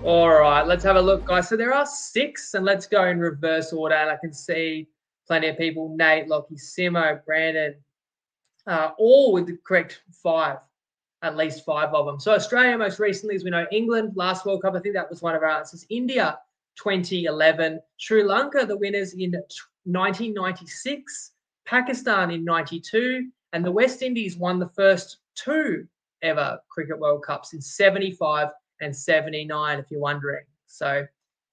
All 0.04 0.30
right, 0.30 0.66
let's 0.66 0.84
have 0.84 0.96
a 0.96 1.02
look, 1.02 1.26
guys. 1.26 1.50
So 1.50 1.58
there 1.58 1.74
are 1.74 1.86
six, 1.86 2.54
and 2.54 2.64
let's 2.66 2.88
go 2.88 3.06
in 3.06 3.20
reverse 3.20 3.74
order. 3.74 3.96
And 3.96 4.10
I 4.10 4.16
can 4.16 4.32
see 4.32 4.88
plenty 5.30 5.48
of 5.48 5.58
people 5.58 5.96
Nate, 5.96 6.28
Lockie, 6.28 6.56
Simo, 6.56 7.24
Brandon, 7.24 7.76
uh, 8.66 8.92
all 8.98 9.32
with 9.32 9.46
the 9.46 9.58
correct 9.64 10.02
five, 10.12 10.58
at 11.22 11.38
least 11.38 11.64
five 11.64 11.94
of 11.94 12.08
them. 12.08 12.20
So 12.20 12.34
Australia, 12.34 12.78
most 12.78 13.00
recently, 13.00 13.36
as 13.36 13.44
we 13.44 13.52
know, 13.52 13.68
England, 13.72 14.14
last 14.16 14.46
World 14.46 14.64
Cup, 14.64 14.76
I 14.76 14.80
think 14.80 14.96
that 14.96 15.10
was 15.10 15.22
one 15.22 15.36
of 15.36 15.44
our 15.44 15.50
answers. 15.50 15.86
India, 15.90 16.40
2011. 16.78 17.80
Sri 17.98 18.24
Lanka, 18.24 18.66
the 18.66 18.76
winners 18.76 19.14
in 19.14 19.32
1996. 19.32 21.32
Pakistan 21.66 22.32
in 22.32 22.44
92. 22.44 23.30
And 23.54 23.64
the 23.64 23.72
West 23.72 24.02
Indies 24.02 24.36
won 24.36 24.58
the 24.58 24.70
first 24.70 25.18
two 25.36 25.88
ever 26.24 26.60
Cricket 26.70 27.00
World 27.00 27.24
Cups 27.24 27.54
in 27.54 27.62
75 27.62 28.50
and 28.82 28.96
79, 28.96 29.80
if 29.80 29.92
you're 29.92 30.00
wondering. 30.00 30.46
So, 30.66 31.06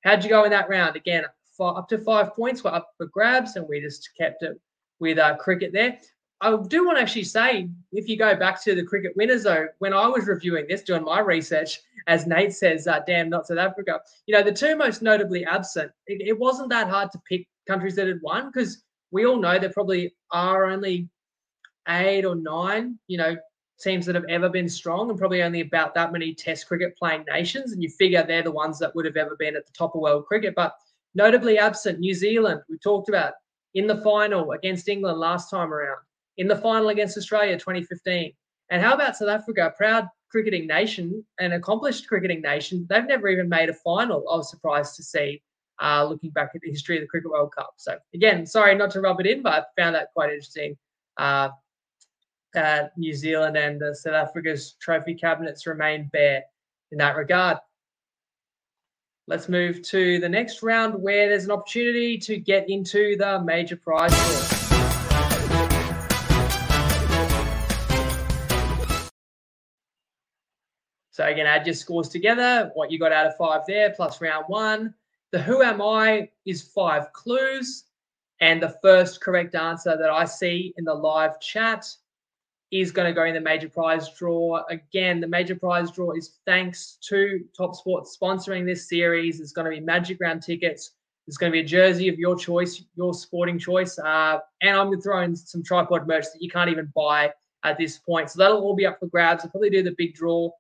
how'd 0.03 0.25
you 0.25 0.31
go 0.31 0.45
in 0.45 0.51
that 0.51 0.69
round? 0.69 0.97
Again, 0.97 1.25
up 1.65 1.89
to 1.89 1.99
five 1.99 2.35
points 2.35 2.63
were 2.63 2.75
up 2.75 2.91
for 2.97 3.07
grabs, 3.07 3.57
and 3.57 3.67
we 3.69 3.81
just 3.81 4.11
kept 4.19 4.43
it 4.43 4.61
with 5.01 5.19
uh, 5.19 5.37
cricket 5.37 5.73
there. 5.73 5.99
I 6.41 6.55
do 6.69 6.85
want 6.85 6.99
to 6.99 7.03
actually 7.03 7.25
say, 7.25 7.71
if 7.93 8.09
you 8.09 8.19
go 8.19 8.37
back 8.37 8.63
to 8.65 8.75
the 8.75 8.85
cricket 8.85 9.17
winners, 9.17 9.45
though, 9.45 9.69
when 9.79 9.95
I 9.95 10.07
was 10.07 10.27
reviewing 10.27 10.67
this, 10.69 10.83
doing 10.83 11.03
my 11.03 11.21
research, 11.21 11.81
as 12.09 12.27
Nate 12.27 12.53
says, 12.53 12.87
uh, 12.87 13.01
damn, 13.07 13.31
not 13.31 13.47
South 13.47 13.59
Africa, 13.59 14.01
you 14.27 14.35
know, 14.35 14.43
the 14.43 14.53
two 14.53 14.77
most 14.77 15.01
notably 15.01 15.47
absent, 15.47 15.91
it, 16.07 16.21
it 16.21 16.39
wasn't 16.39 16.69
that 16.71 16.91
hard 16.91 17.11
to 17.13 17.23
pick 17.29 17.49
countries 17.67 17.97
that 17.97 18.07
had 18.07 18.21
won 18.23 18.51
because 18.53 18.83
we 19.11 19.25
all 19.25 19.39
know 19.39 19.59
there 19.59 19.71
probably 19.71 20.15
are 20.31 20.67
only 20.67 21.09
eight 21.89 22.25
or 22.25 22.35
nine, 22.35 22.99
you 23.07 23.17
know, 23.17 23.37
teams 23.81 24.07
that 24.07 24.15
have 24.15 24.25
ever 24.29 24.49
been 24.49 24.69
strong 24.69 25.11
and 25.11 25.19
probably 25.19 25.43
only 25.43 25.61
about 25.61 25.95
that 25.95 26.13
many 26.13 26.35
test 26.35 26.67
cricket 26.67 26.97
playing 26.97 27.25
nations. 27.31 27.73
And 27.73 27.83
you 27.83 27.89
figure 27.89 28.23
they're 28.23 28.43
the 28.43 28.51
ones 28.51 28.79
that 28.79 28.95
would 28.95 29.05
have 29.05 29.17
ever 29.17 29.37
been 29.37 29.57
at 29.57 29.67
the 29.67 29.73
top 29.73 29.95
of 29.95 30.01
world 30.01 30.27
cricket. 30.27 30.55
But 30.55 30.75
notably 31.17 31.59
absent, 31.59 31.99
New 31.99 32.15
Zealand, 32.15 32.61
we 32.69 32.79
talked 32.79 33.09
about 33.09 33.33
in 33.75 33.87
the 33.87 33.97
final 34.03 34.53
against 34.53 34.89
England 34.89 35.19
last 35.19 35.51
time 35.51 35.73
around, 35.73 35.99
in 36.37 36.47
the 36.47 36.57
final 36.57 36.91
against 36.91 37.17
Australia 37.17 37.55
2015. 37.55 38.33
And 38.71 38.83
how 38.83 38.95
about 38.95 39.17
South 39.17 39.29
Africa, 39.29 39.67
a 39.67 39.71
proud 39.77 40.07
cricketing 40.31 40.67
nation, 40.67 41.25
an 41.41 41.53
accomplished 41.53 42.07
cricketing 42.07 42.43
nation? 42.43 42.87
They've 42.89 43.07
never 43.07 43.29
even 43.29 43.49
made 43.49 43.71
a 43.71 43.75
final. 43.75 44.25
I 44.31 44.37
was 44.37 44.51
surprised 44.51 44.95
to 44.97 45.03
see 45.03 45.43
uh, 45.83 46.05
looking 46.05 46.31
back 46.31 46.51
at 46.55 46.61
the 46.61 46.71
history 46.71 46.97
of 46.97 47.03
the 47.03 47.09
Cricket 47.09 47.31
World 47.31 47.55
Cup. 47.57 47.75
So, 47.77 47.97
again, 48.15 48.47
sorry 48.47 48.75
not 48.75 48.91
to 48.93 49.01
rub 49.01 49.21
it 49.21 49.27
in, 49.27 49.43
but 49.43 49.53
I 49.53 49.83
found 49.83 49.95
that 49.95 50.09
quite 50.15 50.31
interesting. 50.31 50.77
Uh, 51.17 51.51
uh, 52.55 52.85
New 52.97 53.15
Zealand 53.15 53.57
and 53.57 53.83
South 53.97 54.15
Africa's 54.15 54.77
trophy 54.81 55.15
cabinets 55.15 55.67
remain 55.67 56.09
bare 56.13 56.43
in 56.93 56.99
that 56.99 57.17
regard. 57.17 57.59
Let's 59.29 59.49
move 59.49 59.83
to 59.83 60.21
the 60.21 60.29
next 60.29 60.63
round 60.63 61.03
where 61.03 61.29
there's 61.29 61.47
an 61.47 61.51
opportunity 61.51 62.17
to 62.19 62.37
get 62.37 62.71
into 62.71 63.17
the 63.17 63.43
major 63.43 63.75
prize 63.75 64.13
draw. 64.13 64.57
So 71.11 71.25
again, 71.25 71.47
add 71.47 71.67
your 71.67 71.75
scores 71.75 72.09
together, 72.09 72.71
what 72.75 72.93
you 72.93 73.01
got 73.01 73.11
out 73.11 73.27
of 73.27 73.37
five 73.37 73.63
there, 73.67 73.91
plus 73.91 74.21
round 74.21 74.45
one. 74.47 74.95
The 75.33 75.43
who 75.43 75.61
am 75.61 75.83
I 75.83 76.31
is 76.45 76.63
five 76.63 77.13
clues. 77.13 77.83
And 78.41 78.63
the 78.63 78.77
first 78.81 79.21
correct 79.21 79.57
answer 79.57 79.97
that 79.97 80.11
I 80.11 80.25
see 80.25 80.73
in 80.77 80.85
the 80.85 80.95
live 80.95 81.41
chat 81.41 81.85
is 82.73 82.91
going 82.91 83.07
to 83.07 83.13
go 83.13 83.25
in 83.25 83.35
the 83.35 83.41
major 83.41 83.69
prize 83.69 84.13
draw. 84.15 84.63
Again, 84.69 85.21
the 85.21 85.29
major 85.29 85.55
prize 85.55 85.91
draw 85.91 86.13
is 86.13 86.39
thanks 86.47 86.99
to 87.09 87.41
Top 87.57 87.75
Sports 87.75 88.17
sponsoring 88.21 88.65
this 88.65 88.89
series. 88.89 89.41
It's 89.41 89.53
going 89.53 89.67
to 89.67 89.71
be 89.71 89.81
Magic 89.81 90.19
Round 90.21 90.43
tickets. 90.43 90.93
There's 91.27 91.37
going 91.37 91.51
to 91.51 91.57
be 91.57 91.61
a 91.61 91.67
jersey 91.67 92.09
of 92.09 92.19
your 92.19 92.37
choice, 92.37 92.83
your 92.97 93.15
sporting 93.15 93.59
choice. 93.59 93.99
Uh, 93.99 94.39
and 94.63 94.77
I'm 94.77 94.87
going 94.87 94.99
to 94.99 95.03
throw 95.03 95.23
in 95.23 95.35
some 95.35 95.63
TryPod 95.63 96.07
merch 96.07 96.25
that 96.25 96.41
you 96.41 96.51
can't 96.51 96.71
even 96.71 96.93
buy 96.95 97.33
at 97.65 97.79
this 97.79 97.99
point. 97.99 98.31
So 98.31 98.39
that'll 98.39 98.61
all 98.61 98.77
be 98.77 98.87
up 98.87 98.99
for 98.99 99.07
grabs. 99.07 99.45
I'll 99.45 99.51
probably 99.51 99.71
do 99.71 99.83
the 99.83 99.95
big 99.97 100.15
draw 100.15 100.51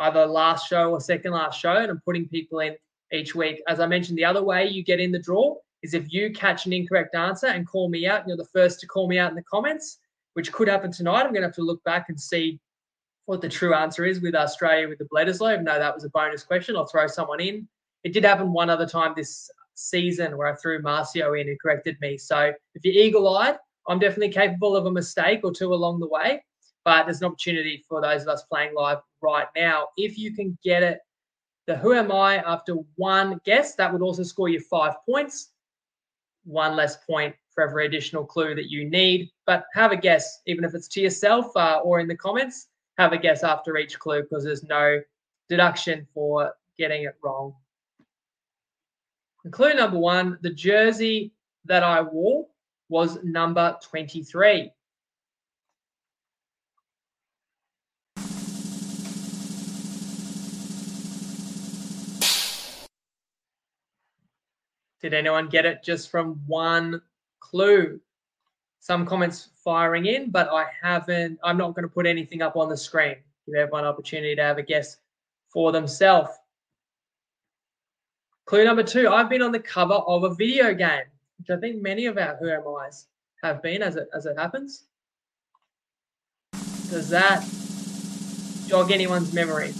either 0.00 0.26
last 0.26 0.68
show 0.68 0.90
or 0.90 1.00
second 1.00 1.32
last 1.32 1.60
show. 1.60 1.76
And 1.76 1.90
I'm 1.90 2.00
putting 2.04 2.28
people 2.28 2.60
in 2.60 2.76
each 3.12 3.34
week. 3.34 3.62
As 3.68 3.80
I 3.80 3.86
mentioned, 3.86 4.18
the 4.18 4.24
other 4.24 4.42
way 4.42 4.68
you 4.68 4.84
get 4.84 5.00
in 5.00 5.12
the 5.12 5.18
draw 5.18 5.56
is 5.82 5.94
if 5.94 6.12
you 6.12 6.32
catch 6.32 6.66
an 6.66 6.72
incorrect 6.72 7.14
answer 7.14 7.46
and 7.46 7.66
call 7.66 7.88
me 7.88 8.06
out, 8.06 8.26
you're 8.26 8.36
the 8.36 8.44
first 8.46 8.80
to 8.80 8.86
call 8.86 9.08
me 9.08 9.18
out 9.18 9.30
in 9.30 9.36
the 9.36 9.42
comments 9.42 9.98
which 10.34 10.52
could 10.52 10.68
happen 10.68 10.92
tonight. 10.92 11.22
I'm 11.22 11.32
going 11.32 11.42
to 11.42 11.48
have 11.48 11.54
to 11.56 11.62
look 11.62 11.82
back 11.84 12.06
and 12.08 12.20
see 12.20 12.60
what 13.26 13.40
the 13.40 13.48
true 13.48 13.74
answer 13.74 14.04
is 14.04 14.20
with 14.20 14.34
Australia 14.34 14.88
with 14.88 14.98
the 14.98 15.06
Bledisloe. 15.06 15.62
No, 15.62 15.78
that 15.78 15.94
was 15.94 16.04
a 16.04 16.10
bonus 16.10 16.42
question. 16.42 16.76
I'll 16.76 16.86
throw 16.86 17.06
someone 17.06 17.40
in. 17.40 17.66
It 18.04 18.12
did 18.12 18.24
happen 18.24 18.52
one 18.52 18.68
other 18.68 18.86
time 18.86 19.14
this 19.16 19.50
season 19.74 20.36
where 20.36 20.46
I 20.46 20.54
threw 20.56 20.82
Marcio 20.82 21.40
in 21.40 21.48
and 21.48 21.60
corrected 21.60 21.96
me. 22.00 22.18
So 22.18 22.52
if 22.74 22.84
you're 22.84 22.94
eagle 22.94 23.34
eyed, 23.36 23.56
I'm 23.88 23.98
definitely 23.98 24.30
capable 24.30 24.76
of 24.76 24.86
a 24.86 24.90
mistake 24.90 25.40
or 25.42 25.52
two 25.52 25.72
along 25.72 26.00
the 26.00 26.08
way. 26.08 26.44
But 26.84 27.04
there's 27.04 27.22
an 27.22 27.26
opportunity 27.26 27.82
for 27.88 28.02
those 28.02 28.22
of 28.22 28.28
us 28.28 28.42
playing 28.42 28.74
live 28.74 28.98
right 29.22 29.46
now. 29.56 29.88
If 29.96 30.18
you 30.18 30.34
can 30.34 30.58
get 30.62 30.82
it, 30.82 30.98
the 31.66 31.76
who 31.76 31.94
am 31.94 32.12
I 32.12 32.36
after 32.36 32.74
one 32.96 33.40
guess, 33.46 33.74
that 33.76 33.90
would 33.90 34.02
also 34.02 34.22
score 34.22 34.50
you 34.50 34.60
five 34.60 34.94
points. 35.08 35.52
One 36.44 36.76
less 36.76 36.98
point 37.06 37.34
for 37.54 37.66
every 37.66 37.86
additional 37.86 38.26
clue 38.26 38.54
that 38.54 38.70
you 38.70 38.88
need. 38.88 39.30
But 39.46 39.66
have 39.74 39.92
a 39.92 39.96
guess, 39.96 40.40
even 40.46 40.64
if 40.64 40.74
it's 40.74 40.88
to 40.88 41.00
yourself 41.00 41.54
uh, 41.56 41.80
or 41.84 42.00
in 42.00 42.08
the 42.08 42.16
comments, 42.16 42.68
have 42.98 43.12
a 43.12 43.18
guess 43.18 43.42
after 43.42 43.76
each 43.76 43.98
clue 43.98 44.22
because 44.22 44.44
there's 44.44 44.62
no 44.62 45.00
deduction 45.48 46.06
for 46.14 46.52
getting 46.78 47.04
it 47.04 47.16
wrong. 47.22 47.54
And 49.44 49.52
clue 49.52 49.74
number 49.74 49.98
one 49.98 50.38
the 50.40 50.50
jersey 50.50 51.32
that 51.66 51.82
I 51.82 52.00
wore 52.00 52.46
was 52.88 53.22
number 53.22 53.76
23. 53.82 54.70
Did 65.00 65.12
anyone 65.12 65.50
get 65.50 65.66
it 65.66 65.84
just 65.84 66.10
from 66.10 66.40
one 66.46 67.02
clue. 67.40 68.00
Some 68.84 69.06
comments 69.06 69.48
firing 69.64 70.04
in, 70.04 70.28
but 70.28 70.50
I 70.50 70.66
haven't, 70.82 71.38
I'm 71.42 71.56
not 71.56 71.74
going 71.74 71.84
to 71.84 71.88
put 71.88 72.04
anything 72.04 72.42
up 72.42 72.54
on 72.54 72.68
the 72.68 72.76
screen. 72.76 73.16
Give 73.46 73.54
everyone 73.54 73.84
an 73.84 73.86
opportunity 73.86 74.36
to 74.36 74.42
have 74.42 74.58
a 74.58 74.62
guess 74.62 74.98
for 75.50 75.72
themselves. 75.72 76.28
Clue 78.44 78.62
number 78.62 78.82
two, 78.82 79.08
I've 79.08 79.30
been 79.30 79.40
on 79.40 79.52
the 79.52 79.58
cover 79.58 79.94
of 79.94 80.24
a 80.24 80.34
video 80.34 80.74
game, 80.74 81.04
which 81.38 81.48
I 81.48 81.58
think 81.58 81.80
many 81.80 82.04
of 82.04 82.18
our 82.18 82.36
Who 82.36 82.50
Am 82.50 82.62
I's 82.82 83.06
have 83.42 83.62
been 83.62 83.80
as 83.80 83.96
it 83.96 84.06
as 84.12 84.26
it 84.26 84.36
happens. 84.36 84.84
Does 86.90 87.08
that 87.08 87.42
jog 88.66 88.90
anyone's 88.90 89.32
memory? 89.32 89.72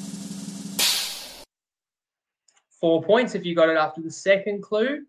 Four 2.81 3.03
points 3.03 3.35
if 3.35 3.45
you 3.45 3.55
got 3.55 3.69
it 3.69 3.77
after 3.77 4.01
the 4.01 4.11
second 4.11 4.63
clue. 4.63 5.03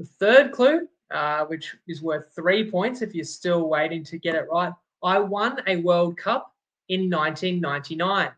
The 0.00 0.04
third 0.04 0.50
clue, 0.50 0.88
uh, 1.10 1.44
which 1.46 1.76
is 1.86 2.02
worth 2.02 2.34
three 2.34 2.70
points 2.70 3.02
if 3.02 3.14
you're 3.14 3.24
still 3.24 3.68
waiting 3.68 4.04
to 4.04 4.18
get 4.18 4.34
it 4.34 4.46
right. 4.50 4.72
I 5.02 5.18
won 5.18 5.60
a 5.66 5.76
World 5.76 6.16
Cup 6.16 6.52
in 6.88 7.10
1999. 7.10 8.30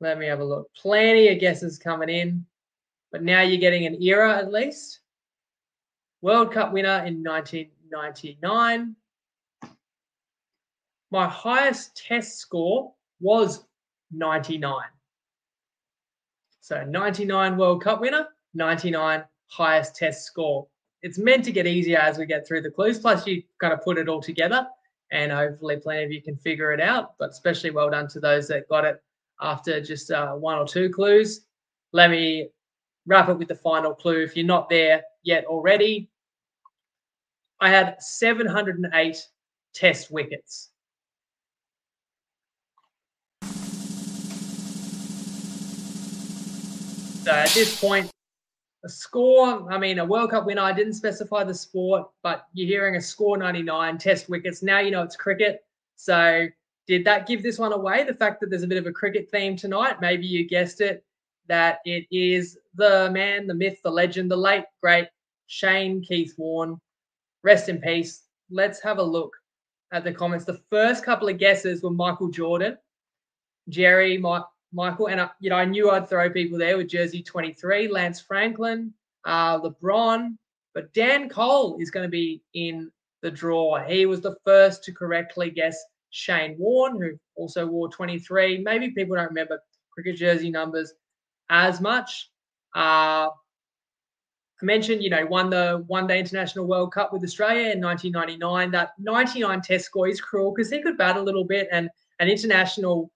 Let 0.00 0.18
me 0.18 0.26
have 0.26 0.40
a 0.40 0.44
look. 0.44 0.70
Plenty 0.74 1.28
of 1.28 1.40
guesses 1.40 1.78
coming 1.78 2.08
in, 2.08 2.46
but 3.12 3.22
now 3.22 3.42
you're 3.42 3.60
getting 3.60 3.86
an 3.86 4.02
era 4.02 4.36
at 4.38 4.52
least. 4.52 5.00
World 6.22 6.52
Cup 6.52 6.72
winner 6.72 7.04
in 7.04 7.22
1999. 7.22 8.96
My 11.10 11.28
highest 11.28 11.96
test 11.96 12.38
score 12.38 12.94
was 13.20 13.64
99. 14.12 14.84
So 16.60 16.84
99 16.84 17.56
World 17.56 17.82
Cup 17.82 18.00
winner, 18.00 18.28
99 18.54 19.24
highest 19.50 19.96
test 19.96 20.24
score. 20.24 20.66
It's 21.02 21.18
meant 21.18 21.44
to 21.44 21.52
get 21.52 21.66
easier 21.66 21.98
as 21.98 22.18
we 22.18 22.26
get 22.26 22.46
through 22.46 22.62
the 22.62 22.70
clues. 22.70 22.98
Plus, 22.98 23.26
you 23.26 23.42
kind 23.60 23.72
of 23.72 23.82
put 23.82 23.98
it 23.98 24.08
all 24.08 24.20
together, 24.20 24.66
and 25.12 25.32
hopefully, 25.32 25.76
plenty 25.76 26.04
of 26.04 26.12
you 26.12 26.22
can 26.22 26.36
figure 26.36 26.72
it 26.72 26.80
out. 26.80 27.14
But 27.18 27.30
especially 27.30 27.70
well 27.70 27.90
done 27.90 28.08
to 28.08 28.20
those 28.20 28.48
that 28.48 28.68
got 28.68 28.84
it 28.84 29.02
after 29.40 29.80
just 29.80 30.10
uh, 30.10 30.32
one 30.34 30.58
or 30.58 30.66
two 30.66 30.90
clues. 30.90 31.46
Let 31.92 32.10
me 32.10 32.50
wrap 33.06 33.28
it 33.28 33.38
with 33.38 33.48
the 33.48 33.54
final 33.54 33.94
clue. 33.94 34.22
If 34.22 34.36
you're 34.36 34.46
not 34.46 34.68
there 34.68 35.02
yet 35.22 35.44
already, 35.46 36.10
I 37.60 37.70
had 37.70 38.00
708 38.00 39.16
test 39.74 40.10
wickets. 40.10 40.70
So 47.22 47.32
at 47.32 47.50
this 47.50 47.78
point, 47.78 48.10
a 48.84 48.88
score, 48.88 49.70
I 49.70 49.78
mean, 49.78 49.98
a 49.98 50.04
World 50.04 50.30
Cup 50.30 50.46
winner. 50.46 50.62
I 50.62 50.72
didn't 50.72 50.94
specify 50.94 51.44
the 51.44 51.54
sport, 51.54 52.08
but 52.22 52.46
you're 52.54 52.66
hearing 52.66 52.96
a 52.96 53.00
score 53.00 53.36
99, 53.36 53.98
test 53.98 54.28
wickets. 54.30 54.62
Now 54.62 54.78
you 54.78 54.90
know 54.90 55.02
it's 55.02 55.16
cricket. 55.16 55.64
So 55.96 56.46
did 56.86 57.04
that 57.04 57.26
give 57.26 57.42
this 57.42 57.58
one 57.58 57.72
away? 57.72 58.04
The 58.04 58.14
fact 58.14 58.40
that 58.40 58.48
there's 58.50 58.62
a 58.62 58.66
bit 58.66 58.78
of 58.78 58.86
a 58.86 58.92
cricket 58.92 59.30
theme 59.30 59.54
tonight, 59.56 60.00
maybe 60.00 60.26
you 60.26 60.48
guessed 60.48 60.80
it. 60.80 61.04
that 61.50 61.80
it 61.84 62.06
is 62.12 62.58
the 62.76 63.10
man, 63.10 63.48
the 63.48 63.54
myth, 63.54 63.80
the 63.82 63.90
legend, 63.90 64.30
the 64.30 64.36
late, 64.36 64.64
great 64.80 65.08
Shane 65.48 66.00
Keith 66.00 66.32
Warne. 66.38 66.80
Rest 67.42 67.68
in 67.68 67.80
peace. 67.80 68.22
Let's 68.50 68.80
have 68.82 68.98
a 68.98 69.02
look 69.02 69.36
at 69.92 70.04
the 70.04 70.12
comments. 70.12 70.44
The 70.44 70.60
first 70.70 71.04
couple 71.04 71.28
of 71.28 71.38
guesses 71.38 71.82
were 71.82 71.90
Michael 71.90 72.28
Jordan, 72.28 72.78
Jerry, 73.68 74.16
My, 74.16 74.42
Michael, 74.72 75.08
and 75.08 75.20
I, 75.20 75.30
you 75.40 75.50
know 75.50 75.56
I 75.56 75.64
knew 75.64 75.90
I'd 75.90 76.08
throw 76.08 76.30
people 76.30 76.58
there 76.58 76.76
with 76.76 76.88
jersey 76.88 77.22
23, 77.22 77.88
Lance 77.88 78.20
Franklin, 78.20 78.92
uh, 79.24 79.60
LeBron, 79.60 80.36
but 80.74 80.92
Dan 80.94 81.28
Cole 81.28 81.78
is 81.80 81.90
going 81.90 82.04
to 82.04 82.10
be 82.10 82.42
in 82.54 82.90
the 83.22 83.30
draw. 83.30 83.84
He 83.84 84.06
was 84.06 84.20
the 84.20 84.36
first 84.44 84.84
to 84.84 84.92
correctly 84.92 85.50
guess 85.50 85.76
Shane 86.10 86.56
Warne, 86.58 87.00
who 87.00 87.18
also 87.36 87.66
wore 87.66 87.88
23. 87.88 88.58
Maybe 88.58 88.90
people 88.90 89.16
don't 89.16 89.28
remember 89.28 89.60
cricket 89.92 90.16
jersey 90.16 90.50
numbers 90.50 90.92
as 91.50 91.80
much. 91.80 92.30
Uh, 92.74 93.28
I 94.60 94.64
mentioned, 94.64 95.02
you 95.02 95.10
know, 95.10 95.24
won 95.26 95.50
the 95.50 95.84
one 95.86 96.06
day 96.06 96.18
international 96.18 96.66
World 96.66 96.92
Cup 96.92 97.12
with 97.12 97.24
Australia 97.24 97.70
in 97.70 97.80
1999. 97.80 98.70
That 98.70 98.92
99 98.98 99.62
test 99.62 99.86
score 99.86 100.08
is 100.08 100.20
cruel 100.20 100.52
because 100.52 100.70
he 100.70 100.82
could 100.82 100.98
bat 100.98 101.16
a 101.16 101.22
little 101.22 101.44
bit 101.44 101.68
and 101.72 101.88
an 102.18 102.28
international 102.28 103.10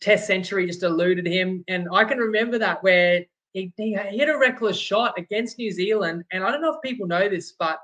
test 0.00 0.26
century 0.26 0.66
just 0.66 0.82
eluded 0.82 1.26
him. 1.26 1.64
And 1.68 1.88
I 1.92 2.04
can 2.04 2.18
remember 2.18 2.58
that 2.58 2.82
where 2.82 3.24
he, 3.52 3.72
he 3.76 3.94
hit 3.94 4.28
a 4.28 4.38
reckless 4.38 4.76
shot 4.76 5.14
against 5.18 5.58
New 5.58 5.70
Zealand. 5.70 6.24
And 6.32 6.44
I 6.44 6.50
don't 6.50 6.60
know 6.60 6.74
if 6.74 6.82
people 6.82 7.06
know 7.06 7.28
this, 7.28 7.52
but 7.52 7.78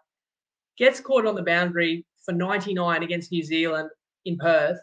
gets 0.77 1.01
caught 1.01 1.27
on 1.27 1.35
the 1.35 1.43
boundary 1.43 2.05
for 2.25 2.33
99 2.33 3.03
against 3.03 3.33
New 3.33 3.43
Zealand 3.43 3.91
in 4.25 4.37
Perth. 4.37 4.81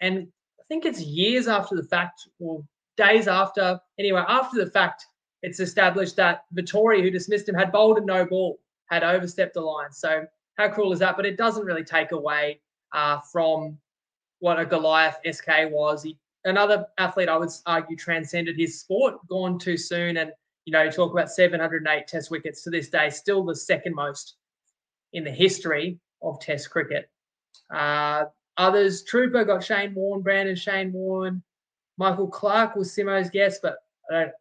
And 0.00 0.28
I 0.58 0.62
think 0.68 0.84
it's 0.84 1.00
years 1.00 1.48
after 1.48 1.74
the 1.74 1.82
fact 1.82 2.28
or 2.38 2.64
days 2.96 3.28
after, 3.28 3.80
anyway, 3.98 4.22
after 4.28 4.64
the 4.64 4.70
fact, 4.70 5.06
it's 5.42 5.60
established 5.60 6.16
that 6.16 6.44
Vettori, 6.54 7.02
who 7.02 7.10
dismissed 7.10 7.48
him, 7.48 7.54
had 7.54 7.72
bowled 7.72 7.98
a 7.98 8.04
no 8.04 8.24
ball, 8.26 8.58
had 8.86 9.02
overstepped 9.02 9.54
the 9.54 9.60
line. 9.60 9.92
So 9.92 10.26
how 10.56 10.68
cruel 10.68 10.92
is 10.92 10.98
that? 10.98 11.16
But 11.16 11.26
it 11.26 11.36
doesn't 11.36 11.64
really 11.64 11.84
take 11.84 12.12
away 12.12 12.60
uh, 12.92 13.20
from 13.32 13.78
what 14.40 14.58
a 14.58 14.66
Goliath 14.66 15.16
SK 15.30 15.70
was. 15.70 16.02
He, 16.02 16.18
another 16.44 16.86
athlete, 16.98 17.28
I 17.28 17.36
would 17.36 17.50
argue, 17.66 17.96
transcended 17.96 18.58
his 18.58 18.80
sport, 18.80 19.16
gone 19.28 19.58
too 19.58 19.76
soon. 19.76 20.16
And, 20.16 20.32
you 20.64 20.72
know, 20.72 20.90
talk 20.90 21.12
about 21.12 21.30
708 21.30 22.06
test 22.06 22.30
wickets 22.30 22.62
to 22.62 22.70
this 22.70 22.88
day, 22.88 23.10
still 23.10 23.44
the 23.44 23.56
second 23.56 23.94
most 23.94 24.36
in 25.12 25.24
the 25.24 25.30
history 25.30 25.98
of 26.22 26.40
test 26.40 26.70
cricket. 26.70 27.10
Uh, 27.74 28.24
others, 28.56 29.02
Trooper 29.02 29.44
got 29.44 29.64
Shane 29.64 29.94
Warne, 29.94 30.22
Brandon 30.22 30.56
Shane 30.56 30.92
Warne, 30.92 31.42
Michael 31.98 32.28
Clarke 32.28 32.76
was 32.76 32.90
Simo's 32.94 33.30
guess, 33.30 33.58
but 33.58 33.76
don't 34.10 34.32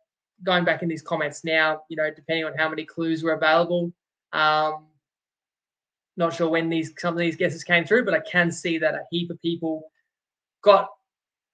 going 0.44 0.64
back 0.64 0.82
in 0.82 0.90
these 0.90 1.02
comments 1.02 1.44
now, 1.44 1.82
you 1.90 1.98
know, 1.98 2.10
depending 2.10 2.46
on 2.46 2.54
how 2.58 2.70
many 2.70 2.86
clues 2.86 3.24
were 3.24 3.34
available. 3.34 3.92
Um, 4.32 4.86
not 6.18 6.34
sure 6.34 6.50
when 6.50 6.70
these 6.70 6.94
some 6.98 7.14
of 7.14 7.20
these 7.20 7.36
guesses 7.36 7.64
came 7.64 7.86
through, 7.86 8.06
but 8.06 8.14
I 8.14 8.20
can 8.20 8.52
see 8.52 8.78
that 8.78 8.94
a 8.94 9.02
heap 9.12 9.30
of 9.30 9.42
people 9.42 9.92
got 10.62 10.90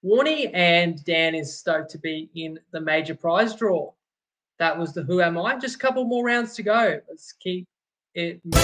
Warney 0.05 0.51
and 0.53 1.03
Dan 1.03 1.33
is 1.33 1.57
stoked 1.57 1.89
to 1.89 1.97
be 1.97 2.29
in 2.35 2.59
the 2.69 2.79
major 2.79 3.15
prize 3.15 3.55
draw. 3.55 3.91
That 4.59 4.77
was 4.77 4.93
the 4.93 5.01
Who 5.01 5.19
Am 5.19 5.35
I? 5.35 5.57
Just 5.57 5.77
a 5.77 5.79
couple 5.79 6.05
more 6.05 6.23
rounds 6.23 6.53
to 6.57 6.63
go. 6.63 7.01
Let's 7.09 7.33
keep 7.33 7.67
it 8.13 8.39
moving. 8.43 8.61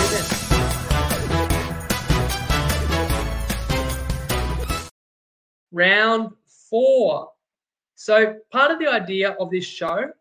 Round 5.71 6.29
four. 6.69 7.31
So 7.95 8.35
part 8.51 8.69
of 8.69 8.77
the 8.77 8.87
idea 8.87 9.31
of 9.31 9.49
this 9.49 9.65
show, 9.65 10.11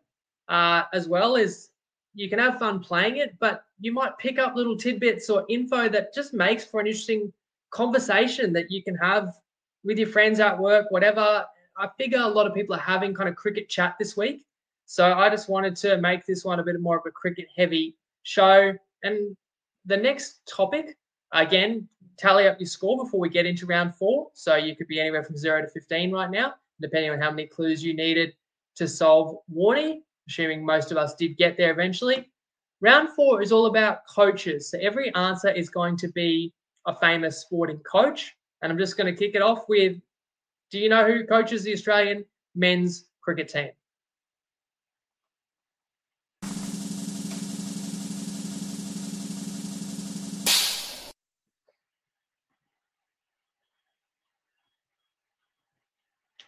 uh, 0.47 0.83
as 0.91 1.07
well, 1.07 1.35
is 1.35 1.69
you 2.15 2.29
can 2.29 2.39
have 2.39 2.57
fun 2.57 2.79
playing 2.79 3.17
it, 3.17 3.35
but 3.39 3.63
you 3.79 3.93
might 3.93 4.17
pick 4.17 4.39
up 4.39 4.55
little 4.55 4.75
tidbits 4.75 5.29
or 5.29 5.45
info 5.49 5.87
that 5.87 6.15
just 6.15 6.33
makes 6.33 6.65
for 6.65 6.79
an 6.79 6.87
interesting 6.87 7.31
conversation 7.69 8.51
that 8.53 8.71
you 8.71 8.81
can 8.81 8.95
have 8.95 9.35
with 9.83 9.97
your 9.97 10.07
friends 10.07 10.39
at 10.39 10.57
work, 10.57 10.89
whatever. 10.89 11.45
I 11.77 11.89
figure 11.97 12.19
a 12.19 12.27
lot 12.27 12.47
of 12.47 12.53
people 12.53 12.75
are 12.75 12.79
having 12.79 13.13
kind 13.13 13.29
of 13.29 13.35
cricket 13.35 13.69
chat 13.69 13.95
this 13.97 14.15
week. 14.15 14.45
So 14.85 15.13
I 15.13 15.29
just 15.29 15.49
wanted 15.49 15.75
to 15.77 15.97
make 15.97 16.25
this 16.25 16.43
one 16.43 16.59
a 16.59 16.63
bit 16.63 16.79
more 16.81 16.97
of 16.97 17.05
a 17.05 17.11
cricket 17.11 17.47
heavy 17.57 17.95
show. 18.23 18.73
And 19.03 19.35
the 19.85 19.97
next 19.97 20.41
topic, 20.45 20.97
again, 21.31 21.87
tally 22.17 22.47
up 22.47 22.59
your 22.59 22.67
score 22.67 23.03
before 23.03 23.19
we 23.19 23.29
get 23.29 23.45
into 23.45 23.65
round 23.65 23.95
four. 23.95 24.29
So 24.33 24.55
you 24.55 24.75
could 24.75 24.87
be 24.87 24.99
anywhere 24.99 25.23
from 25.23 25.37
zero 25.37 25.61
to 25.61 25.67
15 25.67 26.11
right 26.11 26.29
now 26.29 26.55
depending 26.81 27.11
on 27.11 27.19
how 27.19 27.29
many 27.29 27.45
clues 27.45 27.83
you 27.83 27.93
needed 27.93 28.33
to 28.75 28.87
solve 28.87 29.37
Warney, 29.53 30.01
assuming 30.27 30.65
most 30.65 30.91
of 30.91 30.97
us 30.97 31.15
did 31.15 31.37
get 31.37 31.55
there 31.55 31.71
eventually. 31.71 32.29
Round 32.81 33.09
four 33.09 33.41
is 33.41 33.51
all 33.51 33.67
about 33.67 34.07
coaches. 34.07 34.71
So 34.71 34.79
every 34.79 35.13
answer 35.13 35.49
is 35.49 35.69
going 35.69 35.97
to 35.97 36.07
be 36.09 36.51
a 36.87 36.95
famous 36.95 37.39
sporting 37.39 37.79
coach. 37.79 38.35
And 38.61 38.71
I'm 38.71 38.77
just 38.77 38.97
going 38.97 39.13
to 39.13 39.17
kick 39.17 39.35
it 39.35 39.41
off 39.41 39.67
with 39.67 39.97
Do 40.69 40.79
you 40.79 40.89
know 40.89 41.05
who 41.05 41.25
coaches 41.25 41.63
the 41.63 41.73
Australian 41.73 42.25
men's 42.55 43.05
cricket 43.21 43.49
team? 43.49 43.71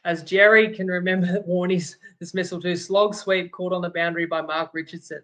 as 0.05 0.23
Jerry 0.23 0.73
can 0.73 0.87
remember 0.87 1.41
Warney's 1.45 1.97
dismissal 2.19 2.61
to 2.61 2.75
slog 2.75 3.15
sweep 3.15 3.51
caught 3.51 3.73
on 3.73 3.81
the 3.81 3.89
boundary 3.89 4.25
by 4.25 4.41
Mark 4.41 4.71
Richardson. 4.73 5.23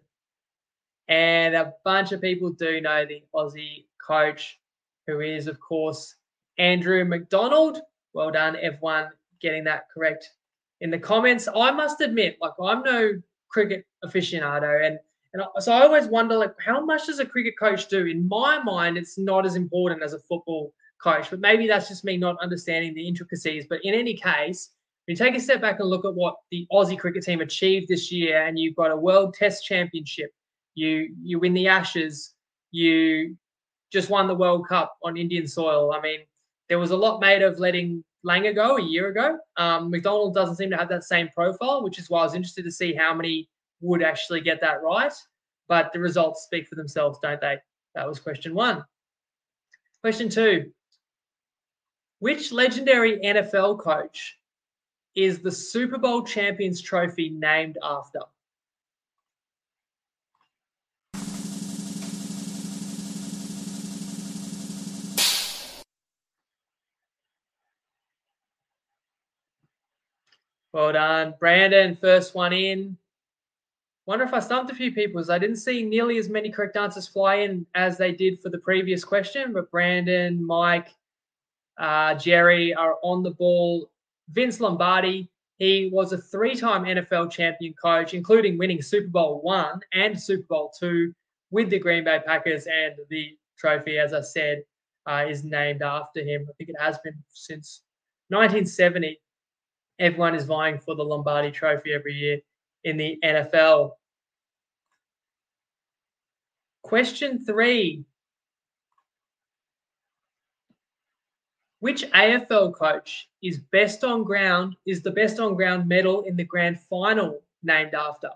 And 1.08 1.56
a 1.56 1.74
bunch 1.84 2.12
of 2.12 2.22
people 2.22 2.52
do 2.52 2.82
know 2.82 3.06
the 3.06 3.24
Aussie 3.34 3.86
coach, 4.06 4.60
who 5.08 5.22
is, 5.22 5.48
of 5.48 5.60
course, 5.60 6.16
Andrew 6.60 7.04
McDonald. 7.06 7.80
Well 8.14 8.32
done, 8.32 8.58
everyone, 8.62 9.10
getting 9.42 9.64
that 9.64 9.86
correct 9.94 10.30
in 10.82 10.92
the 10.92 11.00
comments. 11.00 11.48
I 11.48 11.72
must 11.72 12.02
admit, 12.02 12.38
like, 12.42 12.54
I'm 12.62 12.84
no 12.84 13.14
cricket 13.50 13.86
aficionado. 14.06 14.86
And, 14.86 15.00
and 15.34 15.44
so 15.60 15.72
I 15.72 15.82
always 15.84 16.08
wonder, 16.08 16.38
like, 16.38 16.54
how 16.64 16.84
much 16.84 17.08
does 17.08 17.20
a 17.20 17.26
cricket 17.26 17.56
coach 17.58 17.88
do? 17.88 18.06
In 18.06 18.28
my 18.28 18.62
mind, 18.62 18.98
it's 18.98 19.18
not 19.18 19.46
as 19.46 19.56
important 19.56 20.04
as 20.04 20.14
a 20.14 20.20
football 20.20 20.74
coach. 21.02 21.30
But 21.30 21.40
maybe 21.40 21.68
that's 21.68 21.88
just 21.88 22.04
me 22.04 22.18
not 22.18 22.38
understanding 22.42 22.94
the 22.94 23.08
intricacies. 23.08 23.66
But 23.70 23.80
in 23.84 23.94
any 23.94 24.14
case, 24.16 24.72
you 25.10 25.16
take 25.16 25.36
a 25.36 25.40
step 25.40 25.60
back 25.60 25.80
and 25.80 25.90
look 25.90 26.06
at 26.06 26.14
what 26.14 26.36
the 26.52 26.68
Aussie 26.72 26.98
cricket 26.98 27.24
team 27.24 27.42
achieved 27.42 27.88
this 27.88 28.12
year, 28.12 28.46
and 28.46 28.60
you've 28.60 28.76
got 28.76 28.92
a 28.92 28.96
World 28.96 29.34
Test 29.34 29.66
Championship, 29.66 30.32
you 30.76 31.16
you 31.24 31.40
win 31.40 31.56
the 31.56 31.68
Ashes, 31.68 32.36
you 32.70 33.36
just 33.92 34.12
won 34.12 34.28
the 34.28 34.36
World 34.36 34.68
Cup 34.68 34.96
on 35.04 35.18
Indian 35.18 35.48
soil. 35.48 35.92
I 35.92 36.00
mean, 36.00 36.20
there 36.70 36.80
was 36.80 36.92
a 36.92 36.98
lot 36.98 37.20
made 37.20 37.42
of 37.42 37.60
letting 37.60 38.04
Langer 38.26 38.54
go 38.54 38.78
a 38.78 38.82
year 38.82 39.10
ago. 39.10 39.38
Um, 39.58 39.90
McDonald 39.90 40.36
doesn't 40.36 40.56
seem 40.56 40.70
to 40.70 40.78
have 40.78 40.90
that 40.90 41.04
same 41.04 41.30
profile, 41.30 41.84
which 41.84 42.00
is 42.00 42.10
why 42.10 42.22
I 42.22 42.24
was 42.24 42.36
interested 42.36 42.64
to 42.64 42.72
see 42.72 42.94
how 42.94 43.14
many 43.14 43.50
would 43.82 44.04
actually 44.04 44.42
get 44.42 44.62
that 44.62 44.82
right. 44.82 45.14
But 45.68 45.92
the 45.94 46.00
results 46.00 46.44
speak 46.44 46.68
for 46.68 46.76
themselves, 46.76 47.20
don't 47.22 47.42
they? 47.42 47.58
That 47.96 48.08
was 48.08 48.20
question 48.20 48.54
one. 48.54 48.84
Question 50.02 50.30
two 50.30 50.72
which 52.20 52.52
legendary 52.52 53.18
NFL 53.20 53.80
coach 53.80 54.38
is 55.16 55.40
the 55.40 55.52
Super 55.52 55.98
Bowl 55.98 56.24
Champions 56.24 56.82
Trophy 56.82 57.30
named 57.30 57.78
after? 57.82 58.20
Well 70.72 70.94
done, 70.94 71.34
Brandon. 71.40 71.96
First 71.96 72.36
one 72.36 72.54
in. 72.54 72.96
Wonder 74.06 74.26
if 74.26 74.34
I 74.34 74.40
stumped 74.40 74.72
a 74.72 74.76
few 74.76 74.92
people 74.92 75.24
I 75.32 75.38
didn't 75.40 75.58
see 75.58 75.84
nearly 75.84 76.18
as 76.18 76.30
many 76.30 76.50
correct 76.50 76.78
answers 76.78 77.08
fly 77.08 77.36
in 77.36 77.66
as 77.76 77.98
they 77.98 78.12
did 78.12 78.40
for 78.40 78.50
the 78.50 78.58
previous 78.58 79.04
question. 79.04 79.54
But 79.54 79.70
Brandon, 79.72 80.46
Mike, 80.46 80.90
uh, 81.80 82.16
Jerry 82.16 82.74
are 82.74 82.98
on 83.02 83.24
the 83.24 83.32
ball. 83.32 83.90
Vince 84.32 84.60
Lombardi, 84.60 85.30
he 85.58 85.90
was 85.92 86.14
a 86.14 86.18
three 86.18 86.56
time 86.56 86.86
NFL 86.86 87.32
champion 87.32 87.74
coach, 87.74 88.14
including 88.14 88.58
winning 88.58 88.82
Super 88.82 89.10
Bowl 89.10 89.42
one 89.42 89.80
and 89.94 90.20
Super 90.20 90.46
Bowl 90.48 90.72
two 90.80 91.14
with 91.52 91.70
the 91.70 91.80
Green 91.80 92.04
Bay 92.04 92.20
Packers. 92.26 92.68
And 92.68 92.96
the 93.10 93.38
trophy, 93.58 93.98
as 93.98 94.14
I 94.14 94.22
said, 94.22 94.64
uh, 95.08 95.26
is 95.28 95.44
named 95.44 95.82
after 95.82 96.22
him. 96.22 96.48
I 96.48 96.54
think 96.58 96.70
it 96.70 96.80
has 96.80 97.00
been 97.00 97.22
since 97.34 97.82
1970. 98.30 99.20
Everyone 100.00 100.34
is 100.34 100.46
vying 100.46 100.80
for 100.80 100.96
the 100.96 101.04
Lombardi 101.04 101.52
trophy 101.52 101.94
every 101.94 102.14
year 102.14 102.40
in 102.86 102.96
the 102.96 103.20
NFL. 103.24 103.92
Question 106.84 107.44
three 107.46 108.06
Which 111.82 112.04
AFL 112.12 112.74
coach 112.74 113.30
is 113.42 113.60
best 113.72 114.04
on 114.04 114.24
ground, 114.24 114.76
is 114.86 115.02
the 115.02 115.12
best 115.12 115.40
on 115.40 115.56
ground 115.56 115.88
medal 115.88 116.24
in 116.24 116.36
the 116.36 116.44
grand 116.44 116.80
final 116.80 117.42
named 117.64 117.94
after? 117.94 118.30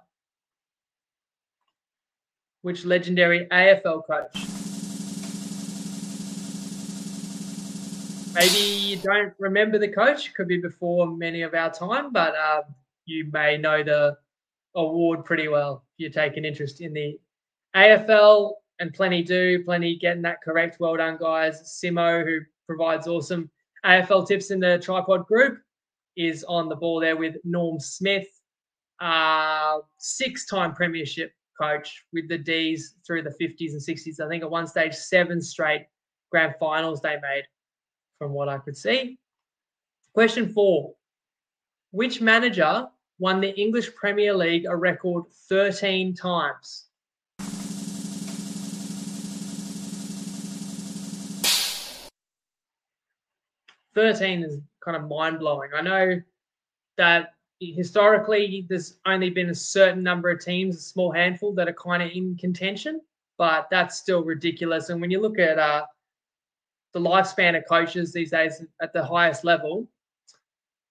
Which 2.62 2.86
legendary 2.86 3.46
AFL 3.48 4.08
coach? 4.08 4.63
Maybe 8.34 8.58
you 8.58 8.98
don't 8.98 9.34
remember 9.38 9.78
the 9.78 9.88
coach, 9.88 10.34
could 10.34 10.48
be 10.48 10.58
before 10.58 11.08
many 11.08 11.44
of 11.44 11.54
our 11.54 11.72
time, 11.72 12.12
but 12.12 12.36
um, 12.36 12.64
you 13.06 13.30
may 13.32 13.58
know 13.58 13.84
the 13.84 14.18
award 14.76 15.24
pretty 15.24 15.48
well 15.48 15.84
if 15.98 16.04
you 16.06 16.10
take 16.10 16.36
an 16.38 16.46
interest 16.46 16.82
in 16.82 16.94
the 16.94 17.20
AFL, 17.76 18.54
and 18.80 18.94
plenty 18.94 19.24
do. 19.24 19.64
Plenty 19.64 19.98
getting 19.98 20.22
that 20.24 20.42
correct. 20.42 20.80
Well 20.80 20.98
done, 20.98 21.18
guys. 21.20 21.62
Simo, 21.62 22.26
who 22.26 22.40
provides 22.66 23.08
awesome 23.08 23.50
AFL 23.86 24.28
tips 24.28 24.52
in 24.52 24.60
the 24.60 24.80
TryPod 24.84 25.28
group, 25.28 25.60
is 26.16 26.44
on 26.46 26.70
the 26.70 26.76
ball 26.76 27.00
there 27.00 27.18
with 27.18 27.36
Norm 27.44 27.80
Smith, 27.80 28.28
uh, 29.00 29.80
six 30.00 30.46
time 30.46 30.74
premiership 30.74 31.34
coach 31.60 32.04
with 32.14 32.28
the 32.28 32.38
D's 32.38 32.96
through 33.06 33.24
the 33.24 33.36
50s 33.42 33.72
and 33.72 33.82
60s. 33.82 34.20
I 34.20 34.28
think 34.28 34.44
at 34.44 34.50
one 34.50 34.68
stage, 34.68 34.94
seven 34.94 35.42
straight 35.42 35.86
grand 36.32 36.56
finals 36.60 37.02
they 37.02 37.16
made, 37.22 37.44
from 38.24 38.32
what 38.32 38.48
I 38.48 38.58
could 38.58 38.78
see. 38.78 39.18
Question 40.14 40.54
four 40.54 40.94
Which 41.92 42.22
manager 42.22 42.88
won 43.20 43.42
the 43.42 43.54
English 43.60 43.94
Premier 43.96 44.34
League 44.34 44.66
a 44.66 44.76
record 44.76 45.26
13 45.50 46.16
times? 46.16 46.86
Thirteen 53.94 54.42
is 54.42 54.60
kind 54.84 54.98
of 54.98 55.08
mind 55.08 55.40
blowing. 55.40 55.70
I 55.76 55.82
know 55.82 56.22
that 56.98 57.34
historically 57.60 58.66
there's 58.70 58.98
only 59.06 59.30
been 59.30 59.50
a 59.50 59.56
certain 59.56 60.02
number 60.02 60.30
of 60.30 60.40
teams, 60.40 60.78
a 60.78 60.80
small 60.80 61.12
handful 61.12 61.54
that 61.56 61.68
are 61.68 61.74
kind 61.74 62.02
of 62.02 62.10
in 62.10 62.36
contention, 62.38 63.02
but 63.38 63.68
that's 63.70 63.98
still 63.98 64.24
ridiculous. 64.24 64.90
And 64.90 65.00
when 65.00 65.12
you 65.12 65.22
look 65.22 65.38
at 65.38 65.60
uh, 65.60 65.86
the 66.94 67.00
lifespan 67.00 67.58
of 67.58 67.64
coaches 67.68 68.14
these 68.14 68.32
days 68.32 68.64
at 68.82 68.94
the 68.94 69.04
highest 69.04 69.44
level, 69.44 69.88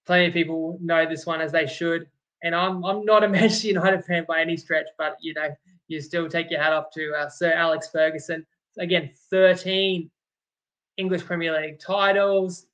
plenty 0.05 0.27
of 0.27 0.33
people 0.33 0.77
know 0.81 1.05
this 1.05 1.25
one 1.25 1.41
as 1.41 1.51
they 1.51 1.67
should. 1.67 2.07
And 2.43 2.53
I'm 2.53 2.83
I'm 2.83 3.05
not 3.05 3.23
a 3.23 3.29
Manchester 3.29 3.67
United 3.67 4.05
fan 4.05 4.25
by 4.27 4.41
any 4.41 4.57
stretch, 4.57 4.87
but 4.97 5.17
you 5.21 5.33
know 5.33 5.49
you 5.87 6.01
still 6.01 6.27
take 6.27 6.49
your 6.51 6.61
hat 6.61 6.73
off 6.73 6.91
to 6.93 7.13
uh, 7.13 7.29
Sir 7.29 7.53
Alex 7.53 7.89
Ferguson. 7.91 8.45
Again, 8.77 9.11
13 9.29 10.09
English 10.97 11.25
Premier 11.25 11.59
League 11.59 11.79
titles, 11.79 12.65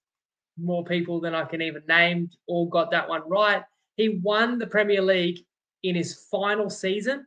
more 0.58 0.84
people 0.84 1.20
than 1.20 1.36
I 1.36 1.46
can 1.46 1.62
even 1.62 1.84
name, 1.88 2.30
all 2.48 2.68
got 2.68 2.92
that 2.92 3.08
one 3.08 3.28
right. 3.28 3.63
He 3.96 4.20
won 4.24 4.58
the 4.58 4.68
Premier 4.68 5.02
League 5.02 5.46
in 5.84 5.96
his 5.96 6.28
final 6.30 6.70
season, 6.70 7.26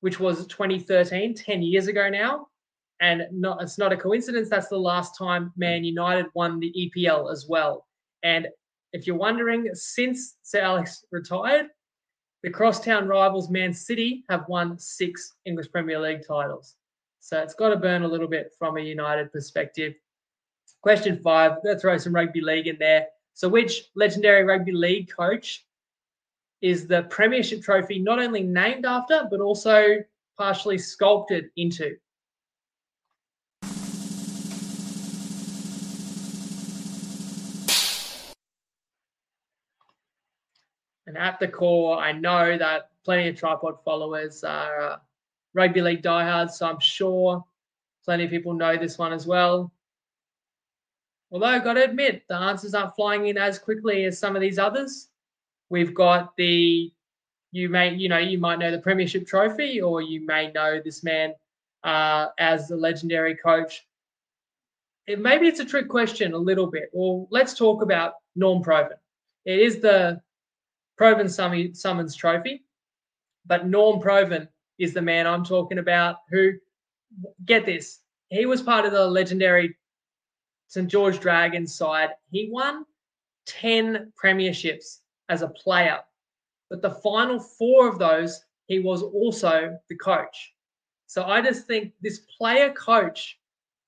which 0.00 0.20
was 0.20 0.46
2013, 0.46 1.34
10 1.34 1.62
years 1.62 1.88
ago 1.88 2.08
now. 2.08 2.48
And 3.00 3.22
not, 3.32 3.62
it's 3.62 3.78
not 3.78 3.92
a 3.92 3.96
coincidence. 3.96 4.50
That's 4.50 4.68
the 4.68 4.78
last 4.78 5.16
time 5.16 5.52
Man 5.56 5.84
United 5.84 6.26
won 6.34 6.60
the 6.60 6.72
EPL 6.96 7.32
as 7.32 7.46
well. 7.48 7.86
And 8.22 8.48
if 8.92 9.06
you're 9.06 9.16
wondering, 9.16 9.70
since 9.72 10.36
Sir 10.42 10.60
Alex 10.60 11.04
retired, 11.10 11.68
the 12.42 12.50
crosstown 12.50 13.06
rivals 13.06 13.50
Man 13.50 13.72
City 13.72 14.24
have 14.28 14.48
won 14.48 14.78
six 14.78 15.34
English 15.44 15.70
Premier 15.70 15.98
League 15.98 16.26
titles. 16.26 16.76
So 17.20 17.38
it's 17.38 17.54
got 17.54 17.68
to 17.70 17.76
burn 17.76 18.02
a 18.02 18.08
little 18.08 18.28
bit 18.28 18.52
from 18.58 18.76
a 18.76 18.80
United 18.80 19.32
perspective. 19.32 19.94
Question 20.82 21.20
five, 21.22 21.58
let's 21.64 21.82
throw 21.82 21.98
some 21.98 22.14
rugby 22.14 22.40
league 22.40 22.66
in 22.66 22.78
there. 22.78 23.06
So, 23.34 23.48
which 23.48 23.90
legendary 23.94 24.44
rugby 24.44 24.72
league 24.72 25.10
coach 25.10 25.66
is 26.62 26.86
the 26.86 27.02
Premiership 27.04 27.62
trophy 27.62 27.98
not 27.98 28.18
only 28.18 28.42
named 28.42 28.86
after, 28.86 29.26
but 29.30 29.40
also 29.40 29.98
partially 30.38 30.78
sculpted 30.78 31.50
into. 31.56 31.96
And 41.10 41.18
at 41.18 41.40
the 41.40 41.48
core, 41.48 41.98
I 41.98 42.12
know 42.12 42.56
that 42.56 42.90
plenty 43.04 43.28
of 43.28 43.34
TryPod 43.34 43.82
followers 43.84 44.44
are 44.44 44.80
uh, 44.80 44.96
rugby 45.54 45.82
league 45.82 46.02
diehards, 46.02 46.56
so 46.56 46.68
I'm 46.68 46.78
sure 46.78 47.44
plenty 48.04 48.26
of 48.26 48.30
people 48.30 48.52
know 48.52 48.76
this 48.76 48.96
one 48.96 49.12
as 49.12 49.26
well. 49.26 49.72
Although 51.32 51.46
I've 51.46 51.64
got 51.64 51.72
to 51.72 51.82
admit, 51.82 52.22
the 52.28 52.36
answers 52.36 52.74
aren't 52.74 52.94
flying 52.94 53.26
in 53.26 53.36
as 53.36 53.58
quickly 53.58 54.04
as 54.04 54.20
some 54.20 54.36
of 54.36 54.40
these 54.40 54.56
others. 54.56 55.08
We've 55.68 55.92
got 55.92 56.36
the 56.36 56.92
you 57.50 57.68
may 57.68 57.92
you 57.92 58.08
know 58.08 58.18
you 58.18 58.38
might 58.38 58.60
know 58.60 58.70
the 58.70 58.78
Premiership 58.78 59.26
Trophy, 59.26 59.80
or 59.80 60.02
you 60.02 60.24
may 60.24 60.52
know 60.52 60.80
this 60.80 61.02
man 61.02 61.34
uh, 61.82 62.28
as 62.38 62.68
the 62.68 62.76
legendary 62.76 63.34
coach. 63.34 63.84
It, 65.08 65.18
maybe 65.18 65.48
it's 65.48 65.58
a 65.58 65.64
trick 65.64 65.88
question 65.88 66.34
a 66.34 66.38
little 66.38 66.68
bit. 66.68 66.88
Well, 66.92 67.26
let's 67.30 67.54
talk 67.54 67.82
about 67.82 68.12
Norm 68.36 68.62
Provan. 68.62 68.94
It 69.44 69.58
is 69.58 69.80
the 69.80 70.22
Provan 71.00 71.30
Summons 71.74 72.14
Trophy, 72.14 72.62
but 73.46 73.66
Norm 73.66 74.00
Provan 74.00 74.48
is 74.78 74.92
the 74.92 75.00
man 75.00 75.26
I'm 75.26 75.44
talking 75.44 75.78
about. 75.78 76.16
Who 76.30 76.52
get 77.46 77.64
this? 77.64 78.00
He 78.28 78.44
was 78.44 78.60
part 78.60 78.84
of 78.84 78.92
the 78.92 79.06
legendary 79.06 79.76
St 80.68 80.88
George 80.88 81.18
Dragons 81.18 81.74
side. 81.74 82.10
He 82.30 82.50
won 82.52 82.84
10 83.46 84.12
premierships 84.22 84.98
as 85.30 85.42
a 85.42 85.48
player. 85.48 86.00
But 86.68 86.82
the 86.82 86.90
final 86.90 87.40
four 87.40 87.88
of 87.88 87.98
those, 87.98 88.44
he 88.66 88.78
was 88.78 89.02
also 89.02 89.76
the 89.88 89.96
coach. 89.96 90.52
So 91.06 91.24
I 91.24 91.40
just 91.40 91.66
think 91.66 91.92
this 92.00 92.20
player 92.38 92.72
coach 92.74 93.38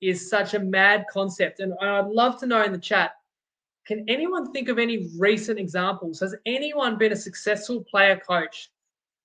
is 0.00 0.28
such 0.28 0.54
a 0.54 0.58
mad 0.58 1.04
concept. 1.10 1.60
And 1.60 1.74
I'd 1.80 2.08
love 2.08 2.40
to 2.40 2.46
know 2.46 2.64
in 2.64 2.72
the 2.72 2.78
chat 2.78 3.12
can 3.86 4.04
anyone 4.08 4.52
think 4.52 4.68
of 4.68 4.78
any 4.78 5.08
recent 5.18 5.58
examples? 5.58 6.20
Has 6.20 6.34
anyone 6.46 6.98
been 6.98 7.12
a 7.12 7.16
successful 7.16 7.84
player 7.90 8.16
coach 8.16 8.70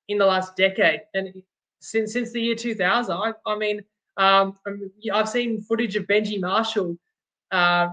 in 0.08 0.18
the 0.18 0.26
last 0.26 0.56
decade? 0.56 1.02
And 1.14 1.44
since 1.80 2.14
since 2.14 2.32
the 2.32 2.42
year 2.42 2.56
2000, 2.56 3.16
I, 3.16 3.34
I 3.46 3.58
mean, 3.58 3.84
um, 4.18 4.58
I've 5.14 5.30
seen 5.30 5.62
footage 5.62 5.96
of 5.96 6.06
Benji 6.06 6.42
Marshall 6.42 6.98
uh, 7.52 7.90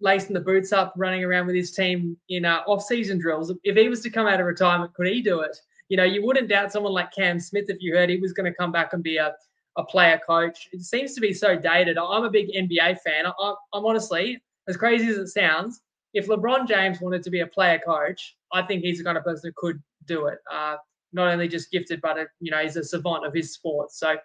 lacing 0.00 0.34
the 0.34 0.40
boots 0.40 0.72
up, 0.72 0.94
running 0.96 1.22
around 1.22 1.46
with 1.46 1.54
his 1.54 1.72
team 1.72 2.16
in 2.28 2.44
uh, 2.44 2.62
off-season 2.66 3.18
drills. 3.18 3.52
If 3.62 3.76
he 3.76 3.88
was 3.88 4.00
to 4.00 4.10
come 4.10 4.26
out 4.26 4.40
of 4.40 4.46
retirement, 4.46 4.94
could 4.94 5.06
he 5.06 5.20
do 5.20 5.40
it? 5.40 5.56
You 5.88 5.96
know, 5.96 6.04
you 6.04 6.24
wouldn't 6.24 6.48
doubt 6.48 6.72
someone 6.72 6.92
like 6.92 7.12
Cam 7.12 7.38
Smith 7.38 7.66
if 7.68 7.78
you 7.80 7.94
heard 7.94 8.08
he 8.08 8.16
was 8.16 8.32
going 8.32 8.50
to 8.50 8.56
come 8.56 8.72
back 8.72 8.94
and 8.94 9.02
be 9.02 9.18
a, 9.18 9.34
a 9.76 9.84
player 9.84 10.20
coach. 10.26 10.68
It 10.72 10.82
seems 10.82 11.14
to 11.14 11.20
be 11.20 11.34
so 11.34 11.56
dated. 11.56 11.98
I'm 11.98 12.24
a 12.24 12.30
big 12.30 12.48
NBA 12.48 13.00
fan. 13.00 13.26
I, 13.26 13.54
I'm 13.74 13.84
honestly, 13.84 14.42
as 14.66 14.76
crazy 14.76 15.08
as 15.08 15.18
it 15.18 15.28
sounds, 15.28 15.82
if 16.12 16.26
LeBron 16.26 16.66
James 16.66 17.00
wanted 17.00 17.22
to 17.22 17.30
be 17.30 17.40
a 17.40 17.46
player 17.46 17.80
coach, 17.84 18.36
I 18.52 18.62
think 18.62 18.82
he's 18.82 18.98
the 18.98 19.04
kind 19.04 19.18
of 19.18 19.24
person 19.24 19.50
who 19.50 19.68
could 19.68 19.82
do 20.06 20.26
it. 20.26 20.38
Uh, 20.50 20.76
not 21.12 21.28
only 21.28 21.48
just 21.48 21.70
gifted, 21.70 22.00
but 22.00 22.18
a, 22.18 22.26
you 22.40 22.50
know 22.50 22.58
he's 22.58 22.76
a 22.76 22.84
savant 22.84 23.26
of 23.26 23.34
his 23.34 23.52
sport. 23.52 23.92
So 23.92 24.16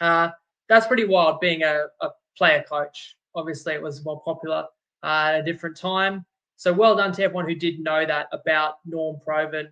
uh, 0.00 0.30
that's 0.68 0.86
pretty 0.86 1.04
wild 1.04 1.40
being 1.40 1.62
a, 1.62 1.86
a 2.00 2.08
player 2.36 2.64
coach. 2.68 3.16
Obviously, 3.34 3.74
it 3.74 3.82
was 3.82 4.04
more 4.04 4.22
popular 4.22 4.66
uh, 5.02 5.32
at 5.32 5.40
a 5.40 5.42
different 5.42 5.76
time. 5.76 6.24
So 6.56 6.72
well 6.72 6.96
done 6.96 7.12
to 7.12 7.22
everyone 7.22 7.48
who 7.48 7.54
did 7.54 7.80
know 7.80 8.04
that 8.04 8.28
about 8.32 8.74
Norm 8.84 9.16
Provan, 9.26 9.68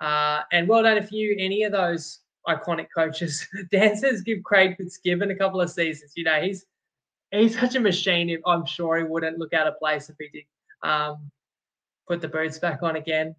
Uh, 0.00 0.42
and 0.52 0.68
well 0.68 0.82
done 0.82 0.96
if 0.96 1.12
you 1.12 1.36
any 1.38 1.64
of 1.64 1.72
those 1.72 2.20
iconic 2.46 2.86
coaches. 2.94 3.46
Dan 3.70 3.96
says 3.96 4.22
give 4.22 4.42
Craig 4.42 4.76
Fitzgibbon 4.76 5.30
a 5.30 5.36
couple 5.36 5.60
of 5.60 5.70
seasons. 5.70 6.12
You 6.16 6.24
know, 6.24 6.40
he's 6.40 6.64
he's 7.30 7.58
such 7.58 7.74
a 7.74 7.80
machine. 7.80 8.36
I'm 8.46 8.64
sure 8.64 8.96
he 8.96 9.04
wouldn't 9.04 9.38
look 9.38 9.52
out 9.52 9.66
of 9.66 9.78
place 9.78 10.08
if 10.08 10.16
he 10.18 10.28
did 10.28 10.44
um, 10.82 11.30
put 12.06 12.20
the 12.20 12.28
boots 12.28 12.58
back 12.58 12.82
on 12.82 12.96
again. 12.96 13.34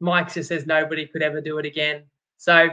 Mike 0.00 0.32
just 0.32 0.48
says 0.48 0.66
nobody 0.66 1.06
could 1.06 1.22
ever 1.22 1.40
do 1.40 1.58
it 1.58 1.66
again. 1.66 2.04
So 2.36 2.70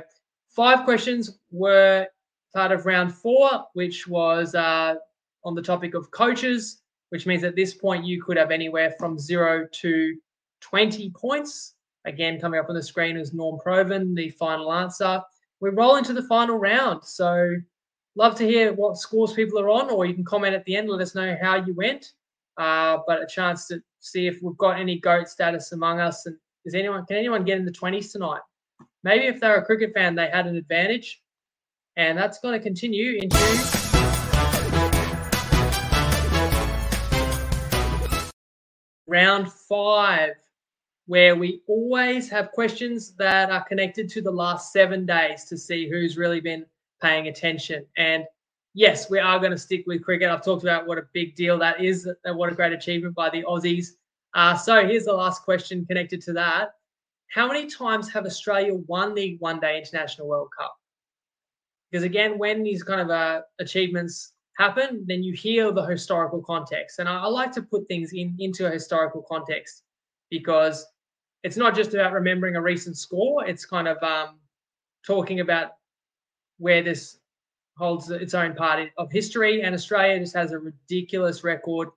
five 0.50 0.86
questions 0.86 1.40
were 1.52 2.08
part 2.54 2.72
of 2.72 2.86
round 2.86 3.14
four, 3.14 3.66
which 3.74 4.08
was 4.08 4.56
uh, 4.56 4.96
on 5.44 5.56
the 5.56 5.62
topic 5.62 5.94
of 5.94 6.10
coaches, 6.12 6.82
which 7.10 7.26
means 7.26 7.44
at 7.44 7.56
this 7.56 7.74
point 7.74 8.06
you 8.06 8.24
could 8.24 8.38
have 8.38 8.52
anywhere 8.52 8.96
from 8.98 9.20
zero 9.20 9.68
to 9.72 10.16
20 10.62 11.12
points. 11.12 11.74
Again, 12.06 12.40
coming 12.40 12.60
up 12.60 12.70
on 12.70 12.76
the 12.76 12.84
screen 12.84 13.18
is 13.18 13.34
Norm 13.34 13.60
Provan, 13.66 14.16
the 14.16 14.30
final 14.32 14.72
answer. 14.72 15.22
We 15.60 15.70
roll 15.72 15.96
into 15.96 16.14
the 16.14 16.24
final 16.24 16.58
round. 16.58 17.04
So, 17.04 17.56
love 18.16 18.36
to 18.36 18.46
hear 18.46 18.74
what 18.74 18.98
scores 18.98 19.34
people 19.34 19.60
are 19.60 19.70
on, 19.70 19.90
or 19.90 20.06
you 20.06 20.14
can 20.14 20.24
comment 20.24 20.54
at 20.54 20.64
the 20.66 20.76
end, 20.76 20.90
let 20.90 21.02
us 21.02 21.16
know 21.16 21.36
how 21.42 21.56
you 21.56 21.74
went. 21.74 22.14
Uh, 22.58 23.00
but 23.08 23.22
a 23.22 23.28
chance 23.28 23.68
to 23.68 23.82
see 24.00 24.28
if 24.28 24.42
we've 24.42 24.58
got 24.58 24.80
any 24.80 25.00
GOAT 25.00 25.28
status 25.28 25.72
among 25.72 26.00
us. 26.00 26.26
And 26.26 26.38
is 26.66 26.74
anyone, 26.74 27.06
can 27.06 27.18
anyone 27.18 27.44
get 27.44 27.58
in 27.58 27.66
the 27.66 27.72
20s 27.72 28.12
tonight? 28.12 28.42
Maybe 29.04 29.26
if 29.26 29.40
they're 29.40 29.58
a 29.58 29.66
cricket 29.66 29.94
fan, 29.94 30.16
they 30.16 30.30
had 30.30 30.48
an 30.48 30.56
advantage. 30.56 31.22
And 31.98 32.18
that's 32.18 32.40
going 32.40 32.60
to 32.60 32.64
continue 32.64 33.20
into 33.22 33.38
round 39.08 39.52
five. 39.52 40.34
where 41.08 41.36
we 41.36 41.62
always 41.68 42.28
have 42.30 42.52
questions 42.52 43.16
that 43.16 43.52
are 43.52 43.64
connected 43.64 44.10
to 44.10 44.22
the 44.22 44.32
last 44.32 44.74
seven 44.74 45.06
days 45.06 45.46
to 45.46 45.56
see 45.56 45.88
who's 45.88 46.18
really 46.18 46.42
been 46.42 46.66
paying 47.00 47.28
attention. 47.28 47.86
And 47.96 48.26
yes, 48.76 49.10
we 49.10 49.18
are 49.18 49.40
going 49.40 49.52
to 49.52 49.58
stick 49.58 49.86
with 49.88 50.04
cricket. 50.04 50.30
I've 50.30 50.44
talked 50.44 50.64
about 50.64 50.86
what 50.86 51.00
a 51.00 51.08
big 51.14 51.36
deal 51.36 51.58
that 51.58 51.84
is, 51.84 52.08
and 52.26 52.38
what 52.38 52.52
a 52.52 52.56
great 52.56 52.74
achievement 52.74 53.16
by 53.16 53.32
the 53.32 53.42
Aussies. 53.44 53.88
Uh, 54.36 54.56
so 54.56 54.86
here's 54.86 55.06
the 55.06 55.14
last 55.14 55.44
question 55.44 55.86
connected 55.86 56.22
to 56.24 56.34
that. 56.34 56.74
How 57.32 57.48
many 57.48 57.68
times 57.68 58.12
have 58.12 58.26
Australia 58.26 58.76
won 58.76 59.16
the 59.16 59.38
one 59.40 59.60
day 59.60 59.78
international 59.78 60.28
World 60.28 60.50
Cup? 60.58 60.76
Because 61.90 62.04
again, 62.04 62.38
when 62.38 62.62
these 62.62 62.84
kind 62.84 63.02
of 63.02 63.10
uh, 63.10 63.42
achievements 63.60 64.34
happen, 64.58 65.06
then 65.08 65.24
you 65.24 65.34
hear 65.34 65.72
the 65.72 65.84
historical 65.84 66.42
context. 66.42 67.00
And 67.00 67.08
I, 67.08 67.22
I 67.22 67.28
like 67.28 67.54
to 67.54 67.62
put 67.62 67.88
things 67.88 68.12
in 68.14 68.36
into 68.40 68.68
a 68.68 68.70
historical 68.70 69.26
context 69.28 69.84
because 70.30 70.86
it's 71.44 71.58
not 71.58 71.76
just 71.76 71.94
about 71.94 72.12
remembering 72.12 72.58
a 72.58 72.62
recent 72.62 72.98
score. 72.98 73.46
It's 73.46 73.66
kind 73.66 73.88
of 73.88 74.02
um, 74.04 74.40
talking 75.06 75.40
about 75.40 75.72
where 76.58 76.84
this 76.84 77.20
holds 77.78 78.10
its 78.10 78.34
own 78.34 78.56
part 78.56 78.90
of 78.98 79.12
history. 79.12 79.62
And 79.62 79.76
Australia 79.76 80.20
just 80.20 80.36
has 80.36 80.52
a 80.52 80.60
ridiculous 80.60 81.44
record 81.44 81.90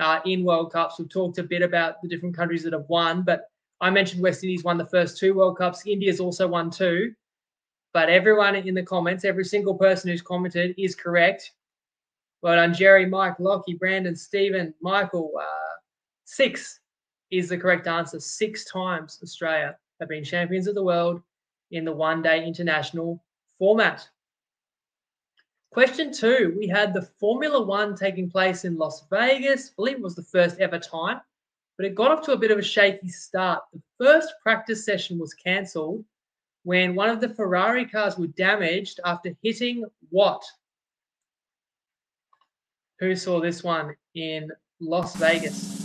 uh, 0.00 0.20
in 0.24 0.44
World 0.44 0.72
Cups. 0.72 0.98
We've 0.98 1.08
talked 1.08 1.38
a 1.38 1.42
bit 1.42 1.62
about 1.62 2.00
the 2.02 2.08
different 2.08 2.36
countries 2.36 2.62
that 2.64 2.72
have 2.72 2.88
won, 2.88 3.22
but 3.22 3.50
I 3.80 3.90
mentioned 3.90 4.22
West 4.22 4.42
Indies 4.42 4.64
won 4.64 4.78
the 4.78 4.86
first 4.86 5.18
two 5.18 5.34
World 5.34 5.58
Cups. 5.58 5.86
India's 5.86 6.20
also 6.20 6.48
won 6.48 6.70
two. 6.70 7.12
But 7.92 8.10
everyone 8.10 8.56
in 8.56 8.74
the 8.74 8.82
comments, 8.82 9.24
every 9.24 9.44
single 9.44 9.74
person 9.74 10.10
who's 10.10 10.22
commented 10.22 10.74
is 10.76 10.94
correct. 10.94 11.52
Well 12.42 12.56
done, 12.56 12.74
Jerry, 12.74 13.06
Mike, 13.06 13.38
Lockie, 13.38 13.74
Brandon, 13.74 14.14
Stephen, 14.14 14.74
Michael. 14.80 15.32
Uh, 15.38 15.76
six 16.24 16.80
is 17.30 17.48
the 17.48 17.56
correct 17.56 17.86
answer. 17.86 18.20
Six 18.20 18.64
times 18.66 19.18
Australia 19.22 19.76
have 20.00 20.08
been 20.08 20.24
champions 20.24 20.66
of 20.66 20.74
the 20.74 20.82
world 20.82 21.22
in 21.70 21.84
the 21.84 21.92
one 21.92 22.22
day 22.22 22.44
international 22.44 23.22
format. 23.58 24.06
Question 25.76 26.10
two 26.10 26.54
we 26.58 26.66
had 26.66 26.94
the 26.94 27.02
Formula 27.20 27.62
One 27.62 27.94
taking 27.94 28.30
place 28.30 28.64
in 28.64 28.78
Las 28.78 29.04
Vegas. 29.10 29.68
I 29.68 29.72
believe 29.76 29.96
it 29.96 30.02
was 30.02 30.14
the 30.14 30.22
first 30.22 30.58
ever 30.58 30.78
time, 30.78 31.20
but 31.76 31.84
it 31.84 31.94
got 31.94 32.10
off 32.10 32.24
to 32.24 32.32
a 32.32 32.38
bit 32.38 32.50
of 32.50 32.56
a 32.56 32.62
shaky 32.62 33.10
start. 33.10 33.62
The 33.74 33.82
first 34.02 34.32
practice 34.42 34.86
session 34.86 35.18
was 35.18 35.34
cancelled 35.34 36.02
when 36.62 36.94
one 36.94 37.10
of 37.10 37.20
the 37.20 37.28
Ferrari 37.28 37.84
cars 37.84 38.16
were 38.16 38.28
damaged 38.28 39.00
after 39.04 39.36
hitting 39.42 39.84
what? 40.08 40.42
Who 43.00 43.14
saw 43.14 43.38
this 43.38 43.62
one 43.62 43.96
in 44.14 44.50
Las 44.80 45.14
Vegas? 45.16 45.75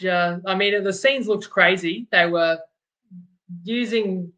Just, 0.00 0.42
I 0.46 0.54
mean, 0.54 0.82
the 0.82 0.92
scenes 0.92 1.28
looked 1.28 1.50
crazy. 1.50 2.06
They 2.10 2.26
were 2.26 2.58
using 3.64 4.32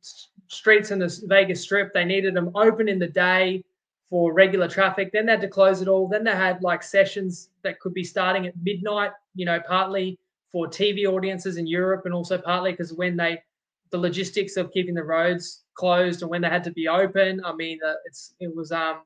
streets 0.48 0.90
in 0.90 0.98
the 0.98 1.20
Vegas 1.27 1.62
Strip. 1.62 1.94
They 1.94 2.05
needed 2.05 2.35
them 2.35 2.51
open 2.55 2.88
in 2.88 2.98
the 2.98 3.07
day 3.07 3.64
for 4.11 4.33
regular 4.33 4.68
traffic. 4.68 5.11
Then 5.12 5.27
they 5.27 5.33
had 5.33 5.40
to 5.42 5.48
close 5.48 5.81
it 5.81 5.88
all. 5.88 6.09
Then 6.09 6.25
they 6.25 6.33
had 6.33 6.62
like 6.62 6.83
sessions 6.83 7.51
that 7.62 7.79
could 7.81 7.94
be 7.94 8.05
starting 8.05 8.46
at 8.46 8.55
midnight, 8.62 9.12
you 9.35 9.46
know, 9.46 9.61
partly 9.61 10.18
for 10.51 10.66
TV 10.66 11.07
audiences 11.07 11.57
in 11.57 11.66
Europe 11.66 12.03
and 12.05 12.12
also 12.12 12.37
partly 12.37 12.72
because 12.72 12.92
when 12.92 13.16
they 13.16 13.38
the 13.92 13.98
logistics 13.98 14.57
of 14.57 14.72
keeping 14.72 14.94
the 14.94 15.05
roads 15.05 15.64
closed 15.75 16.22
and 16.22 16.31
when 16.31 16.40
they 16.40 16.48
had 16.48 16.64
to 16.64 16.72
be 16.72 16.88
open. 16.88 17.42
I 17.44 17.55
mean, 17.55 17.79
uh, 17.87 17.94
it's 18.07 18.35
it 18.40 18.55
was 18.55 18.72
um, 18.72 19.03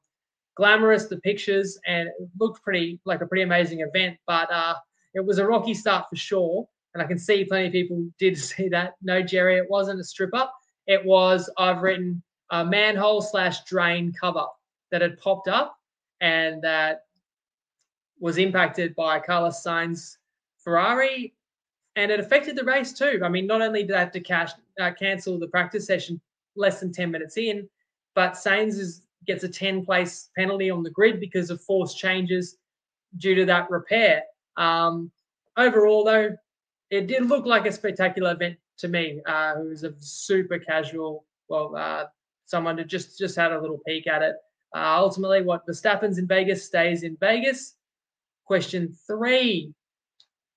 glamorous 0.56 1.06
the 1.06 1.18
pictures 1.18 1.78
and 1.86 2.08
it 2.08 2.14
looked 2.40 2.62
pretty 2.62 2.98
like 3.04 3.20
a 3.20 3.26
pretty 3.26 3.42
amazing 3.42 3.80
event, 3.80 4.16
but 4.26 4.50
uh, 4.50 4.74
it 5.16 5.24
was 5.24 5.38
a 5.38 5.46
rocky 5.46 5.74
start 5.74 6.04
for 6.08 6.16
sure. 6.16 6.68
And 6.94 7.02
I 7.02 7.06
can 7.06 7.18
see 7.18 7.44
plenty 7.44 7.66
of 7.66 7.72
people 7.72 8.06
did 8.18 8.38
see 8.50 8.68
that. 8.68 8.94
No, 9.02 9.22
Jerry, 9.22 9.56
it 9.56 9.68
wasn't 9.68 10.00
a 10.00 10.04
strip 10.04 10.30
up. 10.34 10.54
It 10.86 11.04
was 11.04 11.50
I've 11.58 11.82
written 11.82 12.22
a 12.50 12.64
manhole 12.64 13.22
slash 13.22 13.64
drain 13.64 14.12
cover 14.18 14.44
that 14.92 15.02
had 15.02 15.18
popped 15.18 15.48
up 15.48 15.76
and 16.20 16.62
that 16.62 17.00
was 18.20 18.38
impacted 18.38 18.94
by 18.94 19.18
Carlos 19.18 19.62
Sainz 19.62 20.16
Ferrari 20.58 21.34
and 21.96 22.10
it 22.10 22.20
affected 22.20 22.56
the 22.56 22.64
race 22.64 22.92
too. 22.92 23.20
I 23.24 23.28
mean, 23.28 23.46
not 23.46 23.62
only 23.62 23.82
did 23.82 23.90
they 23.90 23.98
have 23.98 24.12
to 24.12 24.20
cash, 24.20 24.52
uh, 24.78 24.92
cancel 24.98 25.38
the 25.38 25.48
practice 25.48 25.86
session 25.86 26.20
less 26.54 26.80
than 26.80 26.92
10 26.92 27.10
minutes 27.10 27.36
in, 27.36 27.68
but 28.14 28.34
Sainz 28.34 28.78
is, 28.78 29.02
gets 29.26 29.44
a 29.44 29.48
10 29.48 29.84
place 29.84 30.28
penalty 30.36 30.70
on 30.70 30.82
the 30.82 30.90
grid 30.90 31.20
because 31.20 31.50
of 31.50 31.60
force 31.62 31.94
changes 31.94 32.58
due 33.16 33.34
to 33.34 33.44
that 33.46 33.70
repair. 33.70 34.22
Um, 34.56 35.10
overall, 35.56 36.04
though, 36.04 36.36
it 36.90 37.06
did 37.06 37.26
look 37.26 37.46
like 37.46 37.66
a 37.66 37.72
spectacular 37.72 38.32
event 38.32 38.56
to 38.78 38.88
me. 38.88 39.20
Uh, 39.26 39.56
who 39.56 39.68
was 39.68 39.84
a 39.84 39.94
super 39.98 40.58
casual, 40.58 41.24
well, 41.48 41.74
uh, 41.76 42.04
someone 42.46 42.78
who 42.78 42.84
just 42.84 43.18
just 43.18 43.36
had 43.36 43.52
a 43.52 43.60
little 43.60 43.80
peek 43.86 44.06
at 44.06 44.22
it. 44.22 44.36
Uh, 44.74 44.96
ultimately, 44.96 45.42
what 45.42 45.66
Verstappen's 45.66 46.18
in 46.18 46.26
Vegas 46.26 46.64
stays 46.64 47.02
in 47.02 47.16
Vegas. 47.20 47.74
Question 48.44 48.94
three 49.06 49.74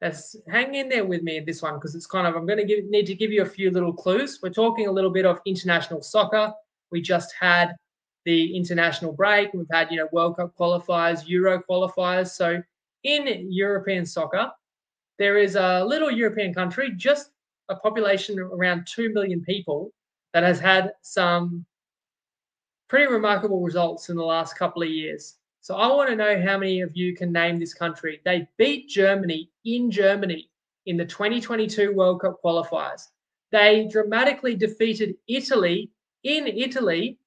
that's 0.02 0.36
hang 0.50 0.76
in 0.76 0.88
there 0.88 1.06
with 1.06 1.24
me 1.24 1.38
in 1.38 1.46
this 1.46 1.62
one 1.62 1.76
because 1.76 1.94
it's 1.94 2.06
kind 2.06 2.26
of 2.26 2.36
I'm 2.36 2.46
going 2.46 2.60
to 2.60 2.66
give, 2.66 2.86
need 2.86 3.06
to 3.08 3.16
give 3.16 3.32
you 3.32 3.42
a 3.42 3.46
few 3.46 3.70
little 3.70 3.94
clues. 3.94 4.40
We're 4.42 4.50
talking 4.50 4.88
a 4.88 4.92
little 4.92 5.10
bit 5.10 5.26
of 5.26 5.40
international 5.46 6.02
soccer. 6.02 6.54
We 6.92 7.02
just 7.02 7.34
had 7.38 7.76
the 8.26 8.56
international 8.56 9.12
break. 9.12 9.54
We've 9.54 9.68
had 9.72 9.92
you 9.92 9.98
know 9.98 10.08
World 10.12 10.38
Cup 10.38 10.54
qualifiers, 10.58 11.28
Euro 11.28 11.62
qualifiers. 11.70 12.30
So 12.30 12.62
in 13.04 13.48
European 13.52 14.06
soccer, 14.06 14.52
there 15.18 15.38
is 15.38 15.56
a 15.56 15.84
little 15.86 16.12
European 16.12 16.54
country, 16.54 16.92
just 16.96 17.32
a 17.70 17.76
population 17.76 18.40
of 18.40 18.52
around 18.52 18.88
two 18.88 19.12
million 19.14 19.42
people, 19.42 19.92
that 20.34 20.44
has 20.44 20.60
had 20.60 20.92
some 21.02 21.66
pretty 22.88 23.12
remarkable 23.12 23.62
results 23.62 24.10
in 24.10 24.16
the 24.16 24.24
last 24.24 24.58
couple 24.58 24.82
of 24.82 24.90
years. 24.90 25.36
So 25.62 25.76
I 25.76 25.88
want 25.88 26.10
to 26.10 26.16
know 26.16 26.42
how 26.42 26.58
many 26.58 26.82
of 26.82 26.96
you 26.96 27.16
can 27.16 27.32
name 27.32 27.60
this 27.60 27.74
country. 27.74 28.22
They 28.26 28.48
beat 28.58 28.90
Germany 28.90 29.50
in 29.66 29.92
Germany 29.92 30.50
in 30.86 30.98
the 30.98 31.06
2022 31.06 31.94
World 31.94 32.22
Cup 32.22 32.40
qualifiers. 32.44 33.02
They 33.52 33.88
dramatically 33.92 34.56
defeated 34.56 35.16
Italy 35.28 35.92
in 36.24 36.48
Italy 36.48 37.20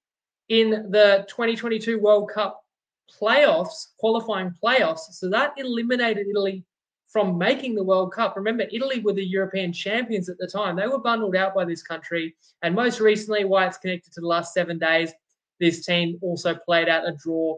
in 0.49 0.91
the 0.91 1.25
2022 1.29 2.01
World 2.01 2.31
Cup 2.31 2.62
playoffs, 3.11 3.89
qualifying 3.99 4.55
playoffs. 4.63 5.13
So 5.13 5.29
that 5.31 5.55
eliminated 5.57 6.27
Italy 6.29 6.65
from 7.09 7.37
making 7.37 7.75
the 7.75 7.85
World 7.85 8.13
Cup. 8.13 8.37
Remember, 8.37 8.65
Italy 8.73 9.01
were 9.01 9.13
the 9.13 9.25
European 9.25 9.73
champions 9.73 10.29
at 10.29 10.39
the 10.39 10.47
time. 10.47 10.77
They 10.77 10.87
were 10.87 10.99
bundled 10.99 11.37
out 11.37 11.55
by 11.55 11.65
this 11.65 11.83
country. 11.83 12.35
And 12.63 12.75
most 12.75 13.01
recently, 13.01 13.45
why 13.45 13.67
it's 13.67 13.77
connected 13.77 14.13
to 14.15 14.21
the 14.21 14.27
last 14.27 14.55
seven 14.55 14.79
days, 14.79 15.13
this 15.61 15.85
team 15.85 16.19
also 16.23 16.55
played 16.55 16.89
out 16.89 17.07
a 17.07 17.13
draw 17.13 17.57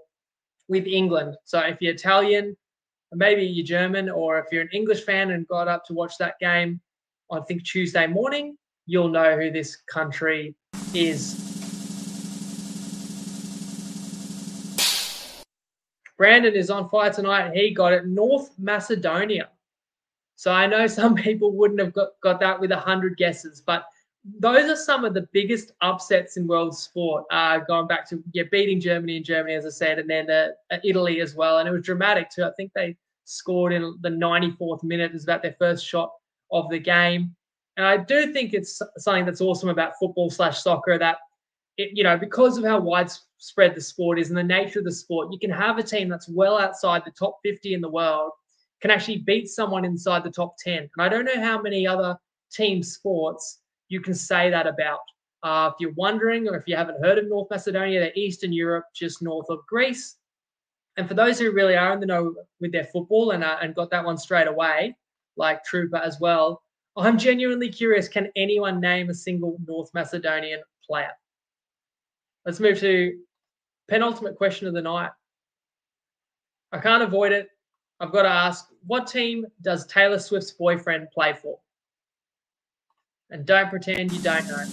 with 0.68 0.87
England. 0.87 1.37
So 1.44 1.61
if 1.61 1.80
you're 1.80 1.94
Italian, 1.94 2.57
maybe 3.12 3.44
you're 3.44 3.64
German, 3.64 4.11
or 4.11 4.38
if 4.38 4.46
you're 4.50 4.62
an 4.62 4.70
English 4.72 5.04
fan 5.04 5.30
and 5.30 5.46
got 5.46 5.68
up 5.68 5.85
to 5.87 5.94
watch 5.94 6.18
that 6.18 6.38
game, 6.40 6.80
I 7.30 7.40
think 7.40 7.64
Tuesday 7.64 8.07
morning, 8.07 8.57
you'll 8.87 9.09
know 9.09 9.38
who 9.38 9.50
this 9.50 9.76
country 9.76 10.54
is. 10.92 11.43
Brandon 16.16 16.55
is 16.55 16.70
on 16.70 16.88
fire 16.88 17.12
tonight. 17.12 17.53
He 17.55 17.72
got 17.72 17.92
it. 17.92 18.07
North 18.07 18.50
Macedonia. 18.59 19.48
So 20.37 20.53
I 20.53 20.66
know 20.66 20.87
some 20.87 21.14
people 21.29 21.53
wouldn't 21.53 21.81
have 21.81 21.92
got, 21.92 22.11
got 22.22 22.40
that 22.40 22.61
with 22.61 22.70
100 22.70 23.16
guesses, 23.16 23.62
but 23.64 23.87
those 24.38 24.70
are 24.70 24.77
some 24.77 25.05
of 25.05 25.12
the 25.12 25.29
biggest 25.33 25.72
upsets 25.83 26.37
in 26.37 26.46
world 26.46 26.77
sport. 26.77 27.24
Uh, 27.31 27.59
going 27.59 27.87
back 27.87 28.09
to 28.09 28.22
yeah, 28.33 28.44
beating 28.50 28.81
Germany 28.81 29.16
and 29.16 29.24
Germany, 29.24 29.55
as 29.55 29.66
I 29.66 29.70
said, 29.70 29.98
and 29.98 30.09
then 30.09 30.31
uh, 30.31 30.48
Italy 30.83 31.20
as 31.20 31.35
well, 31.35 31.59
and 31.59 31.68
it 31.68 31.72
was 31.72 31.83
dramatic 31.83 32.31
too. 32.31 32.44
I 32.44 32.50
think 32.57 32.72
they 32.74 32.96
scored 33.24 33.72
in 33.72 33.98
the 34.00 34.09
94th 34.09 34.83
minute. 34.83 35.11
It 35.11 35.14
was 35.14 35.24
about 35.24 35.42
their 35.42 35.57
first 35.59 35.85
shot 35.85 36.11
of 36.50 36.70
the 36.70 36.79
game, 36.79 37.35
and 37.77 37.85
I 37.85 37.98
do 37.98 38.33
think 38.33 38.55
it's 38.55 38.81
something 38.96 39.27
that's 39.27 39.42
awesome 39.42 39.68
about 39.68 39.98
football 40.00 40.31
slash 40.31 40.62
soccer 40.62 40.98
that 40.98 41.18
it, 41.76 41.90
you 41.92 42.04
know 42.04 42.16
because 42.16 42.56
of 42.58 42.64
how 42.64 42.78
widespread 42.78 43.74
the 43.74 43.80
sport 43.80 44.18
is 44.18 44.28
and 44.28 44.38
the 44.38 44.42
nature 44.42 44.78
of 44.78 44.84
the 44.84 44.92
sport, 44.92 45.28
you 45.32 45.38
can 45.38 45.50
have 45.50 45.78
a 45.78 45.82
team 45.82 46.08
that's 46.08 46.28
well 46.28 46.58
outside 46.58 47.02
the 47.04 47.12
top 47.12 47.38
50 47.44 47.74
in 47.74 47.80
the 47.80 47.90
world 47.90 48.32
can 48.84 48.90
actually 48.90 49.16
beat 49.18 49.48
someone 49.48 49.82
inside 49.84 50.22
the 50.22 50.30
top 50.30 50.56
10. 50.58 50.76
And 50.78 50.90
I 50.98 51.08
don't 51.08 51.24
know 51.24 51.40
how 51.40 51.58
many 51.58 51.87
other 51.87 52.18
team 52.52 52.82
sports 52.82 53.60
you 53.88 53.98
can 53.98 54.12
say 54.12 54.50
that 54.50 54.66
about. 54.66 55.00
Uh, 55.42 55.70
if 55.72 55.80
you're 55.80 55.92
wondering 55.92 56.48
or 56.48 56.56
if 56.56 56.64
you 56.66 56.76
haven't 56.76 57.02
heard 57.02 57.16
of 57.16 57.26
North 57.26 57.48
Macedonia, 57.50 58.00
they're 58.00 58.12
Eastern 58.14 58.52
Europe, 58.52 58.84
just 58.94 59.22
north 59.22 59.46
of 59.48 59.60
Greece. 59.66 60.16
And 60.98 61.08
for 61.08 61.14
those 61.14 61.38
who 61.38 61.50
really 61.50 61.76
are 61.76 61.94
in 61.94 62.00
the 62.00 62.04
know 62.04 62.34
with 62.60 62.72
their 62.72 62.84
football 62.84 63.30
and, 63.30 63.42
uh, 63.42 63.56
and 63.62 63.74
got 63.74 63.90
that 63.90 64.04
one 64.04 64.18
straight 64.18 64.48
away, 64.48 64.94
like 65.38 65.64
Trooper 65.64 65.96
as 65.96 66.20
well, 66.20 66.62
I'm 66.94 67.16
genuinely 67.16 67.70
curious 67.70 68.06
can 68.06 68.30
anyone 68.37 68.80
name 68.80 69.08
a 69.08 69.14
single 69.14 69.56
North 69.66 69.88
Macedonian 69.94 70.60
player? 70.87 71.10
Let's 72.46 72.61
move 72.61 72.78
to 72.80 73.18
penultimate 73.88 74.37
question 74.37 74.68
of 74.68 74.74
the 74.74 74.83
night. 74.83 75.11
I 76.72 76.78
can't 76.78 77.02
avoid 77.02 77.33
it. 77.33 77.48
I've 78.00 78.12
got 78.12 78.22
to 78.24 78.28
ask, 78.28 78.66
what 78.87 79.07
team 79.07 79.46
does 79.62 79.87
Taylor 79.87 80.18
Swift's 80.18 80.50
boyfriend 80.50 81.09
play 81.11 81.33
for? 81.33 81.59
And 83.30 83.46
don't 83.46 83.70
pretend 83.70 84.12
you 84.12 84.20
don't 84.20 84.46
know. 84.46 84.64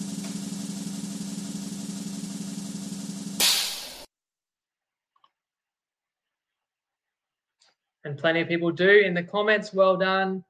And 8.03 8.17
plenty 8.17 8.41
of 8.41 8.47
people 8.47 8.71
do 8.71 8.89
in 8.89 9.13
the 9.13 9.23
comments. 9.23 9.73
Well 9.73 9.95
done. 9.95 10.43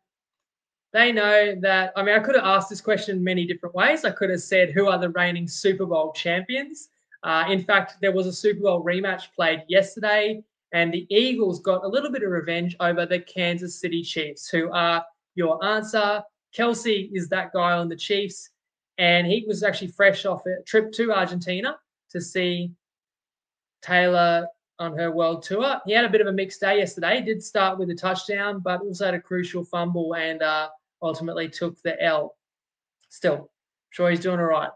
They 0.94 1.12
know 1.12 1.56
that. 1.62 1.94
I 1.96 2.04
mean, 2.04 2.16
I 2.16 2.20
could 2.20 2.36
have 2.36 2.46
asked 2.46 2.70
this 2.70 2.82
question 2.82 3.24
many 3.24 3.46
different 3.46 3.76
ways. 3.76 4.06
I 4.06 4.12
could 4.12 4.30
have 4.30 4.42
said, 4.42 4.72
Who 4.72 4.88
are 4.88 4.98
the 4.98 5.10
reigning 5.10 5.48
Super 5.48 5.86
Bowl 5.86 6.14
champions? 6.14 6.90
Uh, 7.24 7.46
in 7.50 7.64
fact, 7.64 7.96
there 8.02 8.12
was 8.12 8.28
a 8.28 8.34
Super 8.34 8.62
Bowl 8.62 8.84
rematch 8.84 9.34
played 9.36 9.64
yesterday, 9.68 10.44
and 10.74 10.94
the 10.94 11.06
Eagles 11.10 11.60
got 11.60 11.84
a 11.84 11.88
little 11.88 12.12
bit 12.12 12.24
of 12.24 12.32
revenge 12.32 12.76
over 12.80 13.06
the 13.06 13.20
Kansas 13.20 13.80
City 13.80 14.02
Chiefs, 14.02 14.50
who 14.50 14.72
are 14.72 15.06
your 15.36 15.64
answer. 15.64 16.24
Kelce 16.56 17.10
is 17.14 17.30
that 17.30 17.54
guy 17.54 17.74
on 17.74 17.90
the 17.90 17.96
Chiefs, 17.96 18.50
and 18.98 19.28
he 19.28 19.46
was 19.48 19.64
actually 19.64 19.90
fresh 19.90 20.26
off 20.26 20.46
a 20.46 20.62
trip 20.64 20.92
to 20.94 21.14
Argentina 21.14 21.78
to 22.10 22.20
see 22.20 22.72
Taylor 23.82 24.48
on 24.80 24.98
her 24.98 25.12
world 25.12 25.44
tour. 25.44 25.80
He 25.86 25.94
had 25.94 26.06
a 26.06 26.10
bit 26.10 26.22
of 26.22 26.28
a 26.28 26.32
mixed 26.32 26.60
day 26.60 26.80
yesterday. 26.80 27.18
He 27.18 27.26
did 27.26 27.44
start 27.44 27.78
with 27.78 27.90
a 27.92 27.96
touchdown, 27.96 28.62
but 28.64 28.82
also 28.82 29.06
had 29.06 29.14
a 29.14 29.22
crucial 29.22 29.64
fumble 29.64 30.16
and 30.16 30.42
uh, 30.42 30.70
ultimately 31.02 31.48
took 31.48 31.80
the 31.84 32.02
L. 32.02 32.36
Still, 33.10 33.52
sure 33.92 34.10
he's 34.10 34.20
doing 34.20 34.40
all 34.40 34.46
right. 34.46 34.72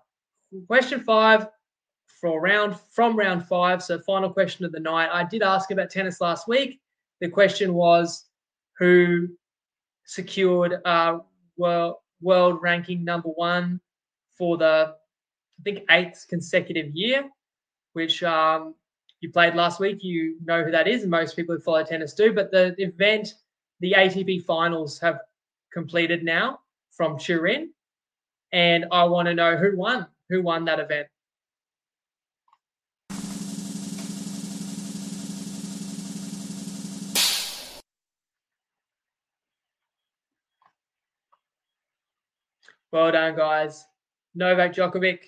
Question 0.68 1.02
five 1.02 1.48
for 2.20 2.40
round 2.42 2.76
from 2.92 3.18
round 3.18 3.46
five. 3.46 3.84
So 3.84 4.00
final 4.00 4.32
question 4.32 4.66
of 4.66 4.72
the 4.72 4.80
night. 4.80 5.10
I 5.12 5.24
did 5.24 5.44
ask 5.44 5.72
about 5.72 5.90
tennis 5.90 6.22
last 6.22 6.48
week. 6.48 6.80
The 7.22 7.30
question 7.30 7.74
was 7.74 8.26
who 8.78 9.30
secured 10.06 10.82
uh, 10.86 11.20
world 11.58 11.96
world 12.22 12.62
ranking 12.62 13.04
number 13.04 13.30
one 13.30 13.80
for 14.38 14.58
the 14.58 14.96
I 15.60 15.64
think 15.64 15.84
eighth 15.90 16.26
consecutive 16.30 16.92
year, 16.94 17.30
which 17.94 18.24
um, 18.24 18.76
you 19.22 19.32
played 19.32 19.56
last 19.56 19.80
week. 19.80 20.04
You 20.04 20.38
know 20.44 20.64
who 20.64 20.72
that 20.72 20.88
is, 20.88 21.04
and 21.04 21.12
most 21.12 21.36
people 21.36 21.56
who 21.56 21.62
follow 21.62 21.84
tennis 21.84 22.14
do. 22.14 22.34
But 22.34 22.52
the 22.52 22.76
event, 22.78 23.36
the 23.80 23.94
ATP 23.98 24.44
finals, 24.44 25.00
have 25.00 25.20
completed 25.72 26.24
now 26.24 26.60
from 26.92 27.18
Turin, 27.18 27.72
and 28.52 28.86
I 28.92 29.04
want 29.06 29.28
to 29.28 29.34
know 29.34 29.56
who 29.56 29.78
won. 29.78 30.08
Who 30.30 30.42
won 30.42 30.66
that 30.66 30.80
event? 30.80 31.08
Well 42.96 43.12
done, 43.12 43.36
guys. 43.36 43.84
Novak 44.36 44.72
Djokovic 44.74 45.20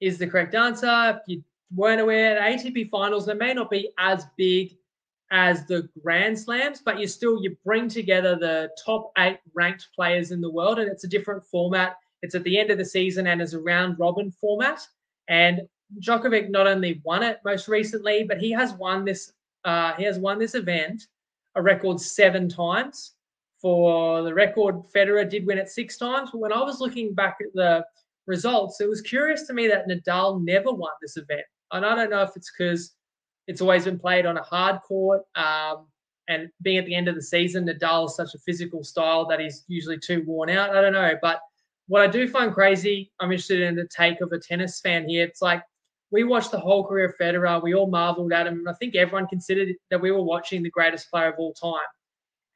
is 0.00 0.16
the 0.16 0.28
correct 0.28 0.54
answer. 0.54 1.20
If 1.20 1.22
you 1.26 1.42
weren't 1.74 2.00
aware, 2.00 2.36
the 2.36 2.40
ATP 2.40 2.88
finals, 2.88 3.26
they 3.26 3.34
may 3.34 3.52
not 3.52 3.68
be 3.68 3.90
as 3.98 4.26
big 4.36 4.76
as 5.32 5.66
the 5.66 5.88
Grand 6.04 6.38
Slams, 6.38 6.82
but 6.84 7.00
you 7.00 7.08
still 7.08 7.42
you 7.42 7.56
bring 7.64 7.88
together 7.88 8.36
the 8.36 8.70
top 8.86 9.10
eight 9.18 9.40
ranked 9.54 9.88
players 9.92 10.30
in 10.30 10.40
the 10.40 10.52
world, 10.52 10.78
and 10.78 10.88
it's 10.88 11.02
a 11.02 11.08
different 11.08 11.44
format. 11.44 11.96
It's 12.22 12.36
at 12.36 12.44
the 12.44 12.56
end 12.56 12.70
of 12.70 12.78
the 12.78 12.84
season 12.84 13.26
and 13.26 13.42
is 13.42 13.54
a 13.54 13.60
round 13.60 13.98
robin 13.98 14.30
format. 14.30 14.86
And 15.26 15.62
Djokovic 15.98 16.48
not 16.48 16.68
only 16.68 17.02
won 17.02 17.24
it 17.24 17.40
most 17.44 17.66
recently, 17.66 18.22
but 18.22 18.38
he 18.38 18.52
has 18.52 18.74
won 18.74 19.04
this. 19.04 19.32
Uh, 19.64 19.94
he 19.94 20.04
has 20.04 20.20
won 20.20 20.38
this 20.38 20.54
event 20.54 21.08
a 21.56 21.60
record 21.60 22.00
seven 22.00 22.48
times 22.48 23.14
for 23.60 24.22
the 24.22 24.32
record, 24.32 24.76
Federer 24.94 25.28
did 25.28 25.46
win 25.46 25.58
it 25.58 25.68
six 25.68 25.96
times. 25.96 26.30
But 26.32 26.38
when 26.38 26.52
I 26.52 26.62
was 26.62 26.80
looking 26.80 27.14
back 27.14 27.38
at 27.40 27.52
the 27.54 27.84
results, 28.26 28.80
it 28.80 28.88
was 28.88 29.00
curious 29.00 29.46
to 29.46 29.52
me 29.52 29.68
that 29.68 29.88
Nadal 29.88 30.42
never 30.42 30.72
won 30.72 30.92
this 31.00 31.16
event. 31.16 31.42
And 31.72 31.84
I 31.84 31.94
don't 31.94 32.10
know 32.10 32.22
if 32.22 32.30
it's 32.36 32.50
because 32.50 32.94
it's 33.46 33.60
always 33.60 33.84
been 33.84 33.98
played 33.98 34.26
on 34.26 34.38
a 34.38 34.42
hard 34.42 34.80
court. 34.82 35.22
Um, 35.34 35.86
and 36.28 36.48
being 36.62 36.78
at 36.78 36.86
the 36.86 36.94
end 36.94 37.08
of 37.08 37.16
the 37.16 37.22
season, 37.22 37.66
Nadal 37.66 38.06
is 38.06 38.14
such 38.14 38.34
a 38.34 38.38
physical 38.38 38.84
style 38.84 39.26
that 39.26 39.40
he's 39.40 39.64
usually 39.66 39.98
too 39.98 40.22
worn 40.26 40.48
out. 40.48 40.74
I 40.76 40.80
don't 40.80 40.92
know. 40.92 41.14
But 41.20 41.40
what 41.88 42.02
I 42.02 42.06
do 42.06 42.28
find 42.28 42.52
crazy, 42.52 43.10
I'm 43.18 43.32
interested 43.32 43.60
in 43.60 43.74
the 43.74 43.88
take 43.88 44.20
of 44.20 44.32
a 44.32 44.38
tennis 44.38 44.80
fan 44.80 45.08
here. 45.08 45.24
It's 45.24 45.42
like 45.42 45.62
we 46.12 46.24
watched 46.24 46.52
the 46.52 46.60
whole 46.60 46.86
career 46.86 47.06
of 47.06 47.18
Federer. 47.20 47.62
We 47.62 47.74
all 47.74 47.88
marveled 47.88 48.32
at 48.32 48.46
him. 48.46 48.60
And 48.60 48.68
I 48.68 48.74
think 48.74 48.94
everyone 48.94 49.26
considered 49.26 49.74
that 49.90 50.00
we 50.00 50.12
were 50.12 50.22
watching 50.22 50.62
the 50.62 50.70
greatest 50.70 51.10
player 51.10 51.28
of 51.28 51.34
all 51.38 51.52
time. 51.52 51.86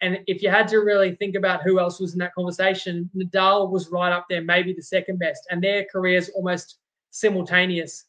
And 0.04 0.18
if 0.26 0.42
you 0.42 0.50
had 0.50 0.68
to 0.68 0.80
really 0.80 1.14
think 1.14 1.34
about 1.34 1.62
who 1.62 1.80
else 1.80 1.98
was 1.98 2.12
in 2.12 2.18
that 2.18 2.34
conversation, 2.34 3.08
Nadal 3.16 3.70
was 3.70 3.88
right 3.88 4.12
up 4.12 4.26
there, 4.28 4.42
maybe 4.42 4.74
the 4.74 4.82
second 4.82 5.18
best, 5.18 5.46
and 5.50 5.64
their 5.64 5.86
careers 5.90 6.28
almost 6.34 6.76
simultaneous. 7.10 8.04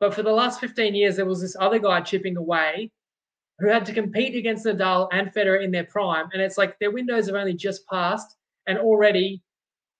But 0.00 0.14
for 0.14 0.24
the 0.24 0.32
last 0.32 0.58
15 0.58 0.96
years, 0.96 1.14
there 1.14 1.24
was 1.24 1.40
this 1.40 1.54
other 1.60 1.78
guy 1.78 2.00
chipping 2.00 2.36
away 2.36 2.90
who 3.60 3.68
had 3.68 3.86
to 3.86 3.92
compete 3.92 4.34
against 4.34 4.66
Nadal 4.66 5.08
and 5.12 5.32
Federer 5.32 5.62
in 5.62 5.70
their 5.70 5.84
prime. 5.84 6.26
And 6.32 6.42
it's 6.42 6.58
like 6.58 6.76
their 6.80 6.90
windows 6.90 7.26
have 7.26 7.36
only 7.36 7.54
just 7.54 7.86
passed, 7.86 8.34
and 8.66 8.76
already 8.76 9.44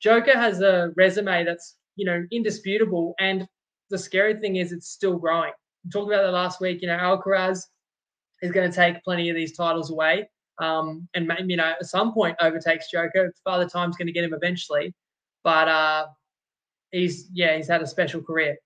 Joker 0.01 0.37
has 0.37 0.61
a 0.61 0.91
resume 0.97 1.45
that's, 1.45 1.77
you 1.95 2.05
know, 2.05 2.27
indisputable. 2.33 3.15
And 3.21 3.47
the 3.91 3.99
scary 3.99 4.41
thing 4.41 4.57
is 4.57 4.73
it's 4.73 4.89
still 4.89 5.19
growing. 5.19 5.53
We 5.85 5.91
talked 5.93 6.13
about 6.13 6.25
that 6.25 6.33
last 6.33 6.61
week. 6.61 6.83
You 6.83 6.89
know, 6.89 6.99
Alcaraz 6.99 7.63
is 8.43 8.51
going 8.51 8.69
to 8.69 8.75
take 8.75 9.05
plenty 9.05 9.31
of 9.31 9.37
these 9.37 9.57
titles 9.57 9.93
away 9.93 10.29
um, 10.59 11.09
and 11.15 11.27
maybe 11.27 11.45
you 11.49 11.57
know 11.57 11.75
at 11.81 11.87
some 11.87 12.13
point 12.13 12.37
overtakes 12.41 12.91
Joker. 12.91 13.33
Father 13.45 13.69
Time's 13.69 13.97
going 13.97 14.07
to 14.07 14.13
get 14.13 14.25
him 14.25 14.35
eventually, 14.35 14.95
but 15.43 15.69
uh, 15.69 16.07
he's 16.91 17.29
yeah 17.33 17.57
he's 17.57 17.69
had 17.69 17.83
a 17.83 17.87
special 17.87 18.23
career. 18.23 18.57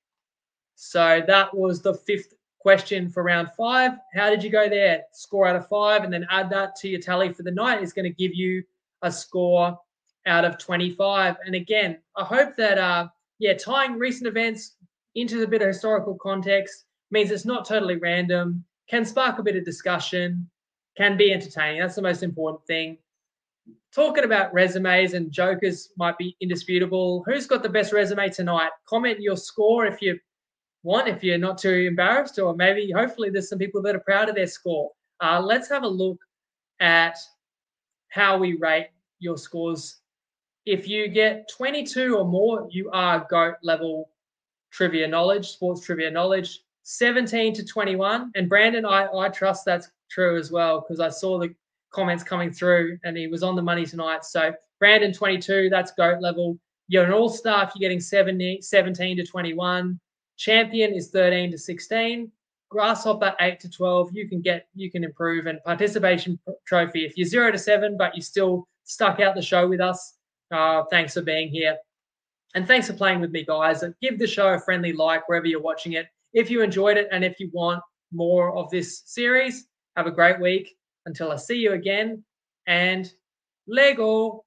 So 0.74 1.22
that 1.26 1.54
was 1.56 1.82
the 1.82 1.94
fifth 1.94 2.34
question 2.58 3.08
for 3.08 3.22
round 3.22 3.48
five. 3.56 3.92
How 4.14 4.28
did 4.28 4.42
you 4.42 4.50
go 4.50 4.68
there? 4.68 5.02
Score 5.12 5.46
out 5.46 5.56
of 5.56 5.68
five, 5.68 6.04
and 6.04 6.12
then 6.12 6.26
add 6.30 6.50
that 6.50 6.76
to 6.76 6.88
your 6.88 7.00
tally 7.00 7.32
for 7.32 7.42
the 7.42 7.50
night 7.50 7.82
is 7.82 7.92
going 7.92 8.04
to 8.04 8.14
give 8.14 8.34
you 8.34 8.62
a 9.02 9.10
score 9.10 9.78
out 10.26 10.44
of 10.44 10.58
25. 10.58 11.36
And 11.44 11.54
again, 11.54 11.98
I 12.16 12.24
hope 12.24 12.56
that 12.56 12.78
uh, 12.78 13.08
yeah 13.38 13.54
tying 13.54 13.98
recent 13.98 14.26
events 14.26 14.76
into 15.14 15.42
a 15.42 15.46
bit 15.46 15.62
of 15.62 15.68
historical 15.68 16.16
context 16.20 16.84
means 17.10 17.30
it's 17.30 17.44
not 17.44 17.66
totally 17.66 17.96
random. 17.96 18.64
Can 18.88 19.04
spark 19.04 19.38
a 19.38 19.42
bit 19.42 19.56
of 19.56 19.64
discussion 19.64 20.48
can 20.96 21.16
be 21.16 21.32
entertaining. 21.32 21.80
That's 21.80 21.96
the 21.96 22.02
most 22.02 22.22
important 22.22 22.66
thing. 22.66 22.98
Talking 23.94 24.24
about 24.24 24.52
resumes 24.52 25.14
and 25.14 25.32
jokers 25.32 25.90
might 25.96 26.18
be 26.18 26.36
indisputable. 26.40 27.24
Who's 27.26 27.46
got 27.46 27.62
the 27.62 27.68
best 27.68 27.92
resume 27.92 28.28
tonight? 28.28 28.70
Comment 28.88 29.20
your 29.20 29.36
score 29.36 29.86
if 29.86 30.00
you 30.00 30.18
want, 30.82 31.08
if 31.08 31.24
you're 31.24 31.38
not 31.38 31.58
too 31.58 31.86
embarrassed, 31.88 32.38
or 32.38 32.54
maybe 32.54 32.90
hopefully 32.90 33.30
there's 33.30 33.48
some 33.48 33.58
people 33.58 33.82
that 33.82 33.96
are 33.96 34.00
proud 34.00 34.28
of 34.28 34.34
their 34.34 34.46
score. 34.46 34.90
Uh, 35.22 35.40
let's 35.40 35.68
have 35.68 35.82
a 35.82 35.88
look 35.88 36.18
at 36.80 37.18
how 38.08 38.38
we 38.38 38.54
rate 38.54 38.88
your 39.18 39.36
scores. 39.36 40.00
If 40.64 40.88
you 40.88 41.08
get 41.08 41.48
22 41.48 42.16
or 42.16 42.24
more, 42.24 42.68
you 42.70 42.90
are 42.92 43.26
GOAT 43.30 43.56
level 43.62 44.10
trivia 44.70 45.08
knowledge, 45.08 45.48
sports 45.48 45.80
trivia 45.84 46.10
knowledge. 46.10 46.60
17 46.88 47.52
to 47.52 47.64
21. 47.64 48.30
And 48.36 48.48
Brandon, 48.48 48.86
I, 48.86 49.08
I 49.12 49.28
trust 49.28 49.64
that's 49.64 49.90
true 50.08 50.38
as 50.38 50.52
well 50.52 50.80
because 50.80 51.00
I 51.00 51.08
saw 51.08 51.36
the 51.36 51.52
comments 51.92 52.22
coming 52.22 52.52
through 52.52 52.96
and 53.02 53.16
he 53.16 53.26
was 53.26 53.42
on 53.42 53.56
the 53.56 53.62
money 53.62 53.84
tonight. 53.84 54.24
So 54.24 54.54
Brandon 54.78 55.12
22, 55.12 55.68
that's 55.68 55.90
GOAT 55.92 56.20
level. 56.20 56.56
You're 56.86 57.04
an 57.04 57.12
all 57.12 57.28
star 57.28 57.64
if 57.64 57.72
you're 57.74 57.80
getting 57.80 57.98
70, 57.98 58.60
17 58.62 59.16
to 59.16 59.26
21. 59.26 59.98
Champion 60.36 60.92
is 60.92 61.10
13 61.10 61.50
to 61.50 61.58
16. 61.58 62.30
Grasshopper 62.68 63.34
8 63.40 63.58
to 63.60 63.68
12. 63.68 64.10
You 64.12 64.28
can 64.28 64.40
get, 64.40 64.68
you 64.76 64.88
can 64.88 65.02
improve. 65.02 65.46
And 65.46 65.60
participation 65.64 66.38
trophy, 66.68 67.04
if 67.04 67.16
you're 67.16 67.26
0 67.26 67.50
to 67.50 67.58
7, 67.58 67.96
but 67.96 68.14
you 68.14 68.22
still 68.22 68.68
stuck 68.84 69.18
out 69.18 69.34
the 69.34 69.42
show 69.42 69.66
with 69.66 69.80
us, 69.80 70.14
uh, 70.52 70.84
thanks 70.88 71.14
for 71.14 71.22
being 71.22 71.48
here. 71.48 71.76
And 72.54 72.64
thanks 72.64 72.86
for 72.86 72.92
playing 72.92 73.20
with 73.20 73.32
me, 73.32 73.44
guys. 73.44 73.82
Give 74.00 74.20
the 74.20 74.26
show 74.28 74.54
a 74.54 74.60
friendly 74.60 74.92
like 74.92 75.28
wherever 75.28 75.46
you're 75.46 75.60
watching 75.60 75.94
it. 75.94 76.06
If 76.36 76.50
you 76.50 76.62
enjoyed 76.62 76.98
it 76.98 77.08
and 77.10 77.24
if 77.24 77.40
you 77.40 77.50
want 77.52 77.82
more 78.12 78.54
of 78.56 78.70
this 78.70 79.02
series, 79.06 79.66
have 79.96 80.06
a 80.06 80.10
great 80.10 80.38
week 80.38 80.76
until 81.06 81.32
I 81.32 81.36
see 81.36 81.56
you 81.56 81.72
again. 81.72 82.22
And 82.68 83.10
Lego. 83.66 84.44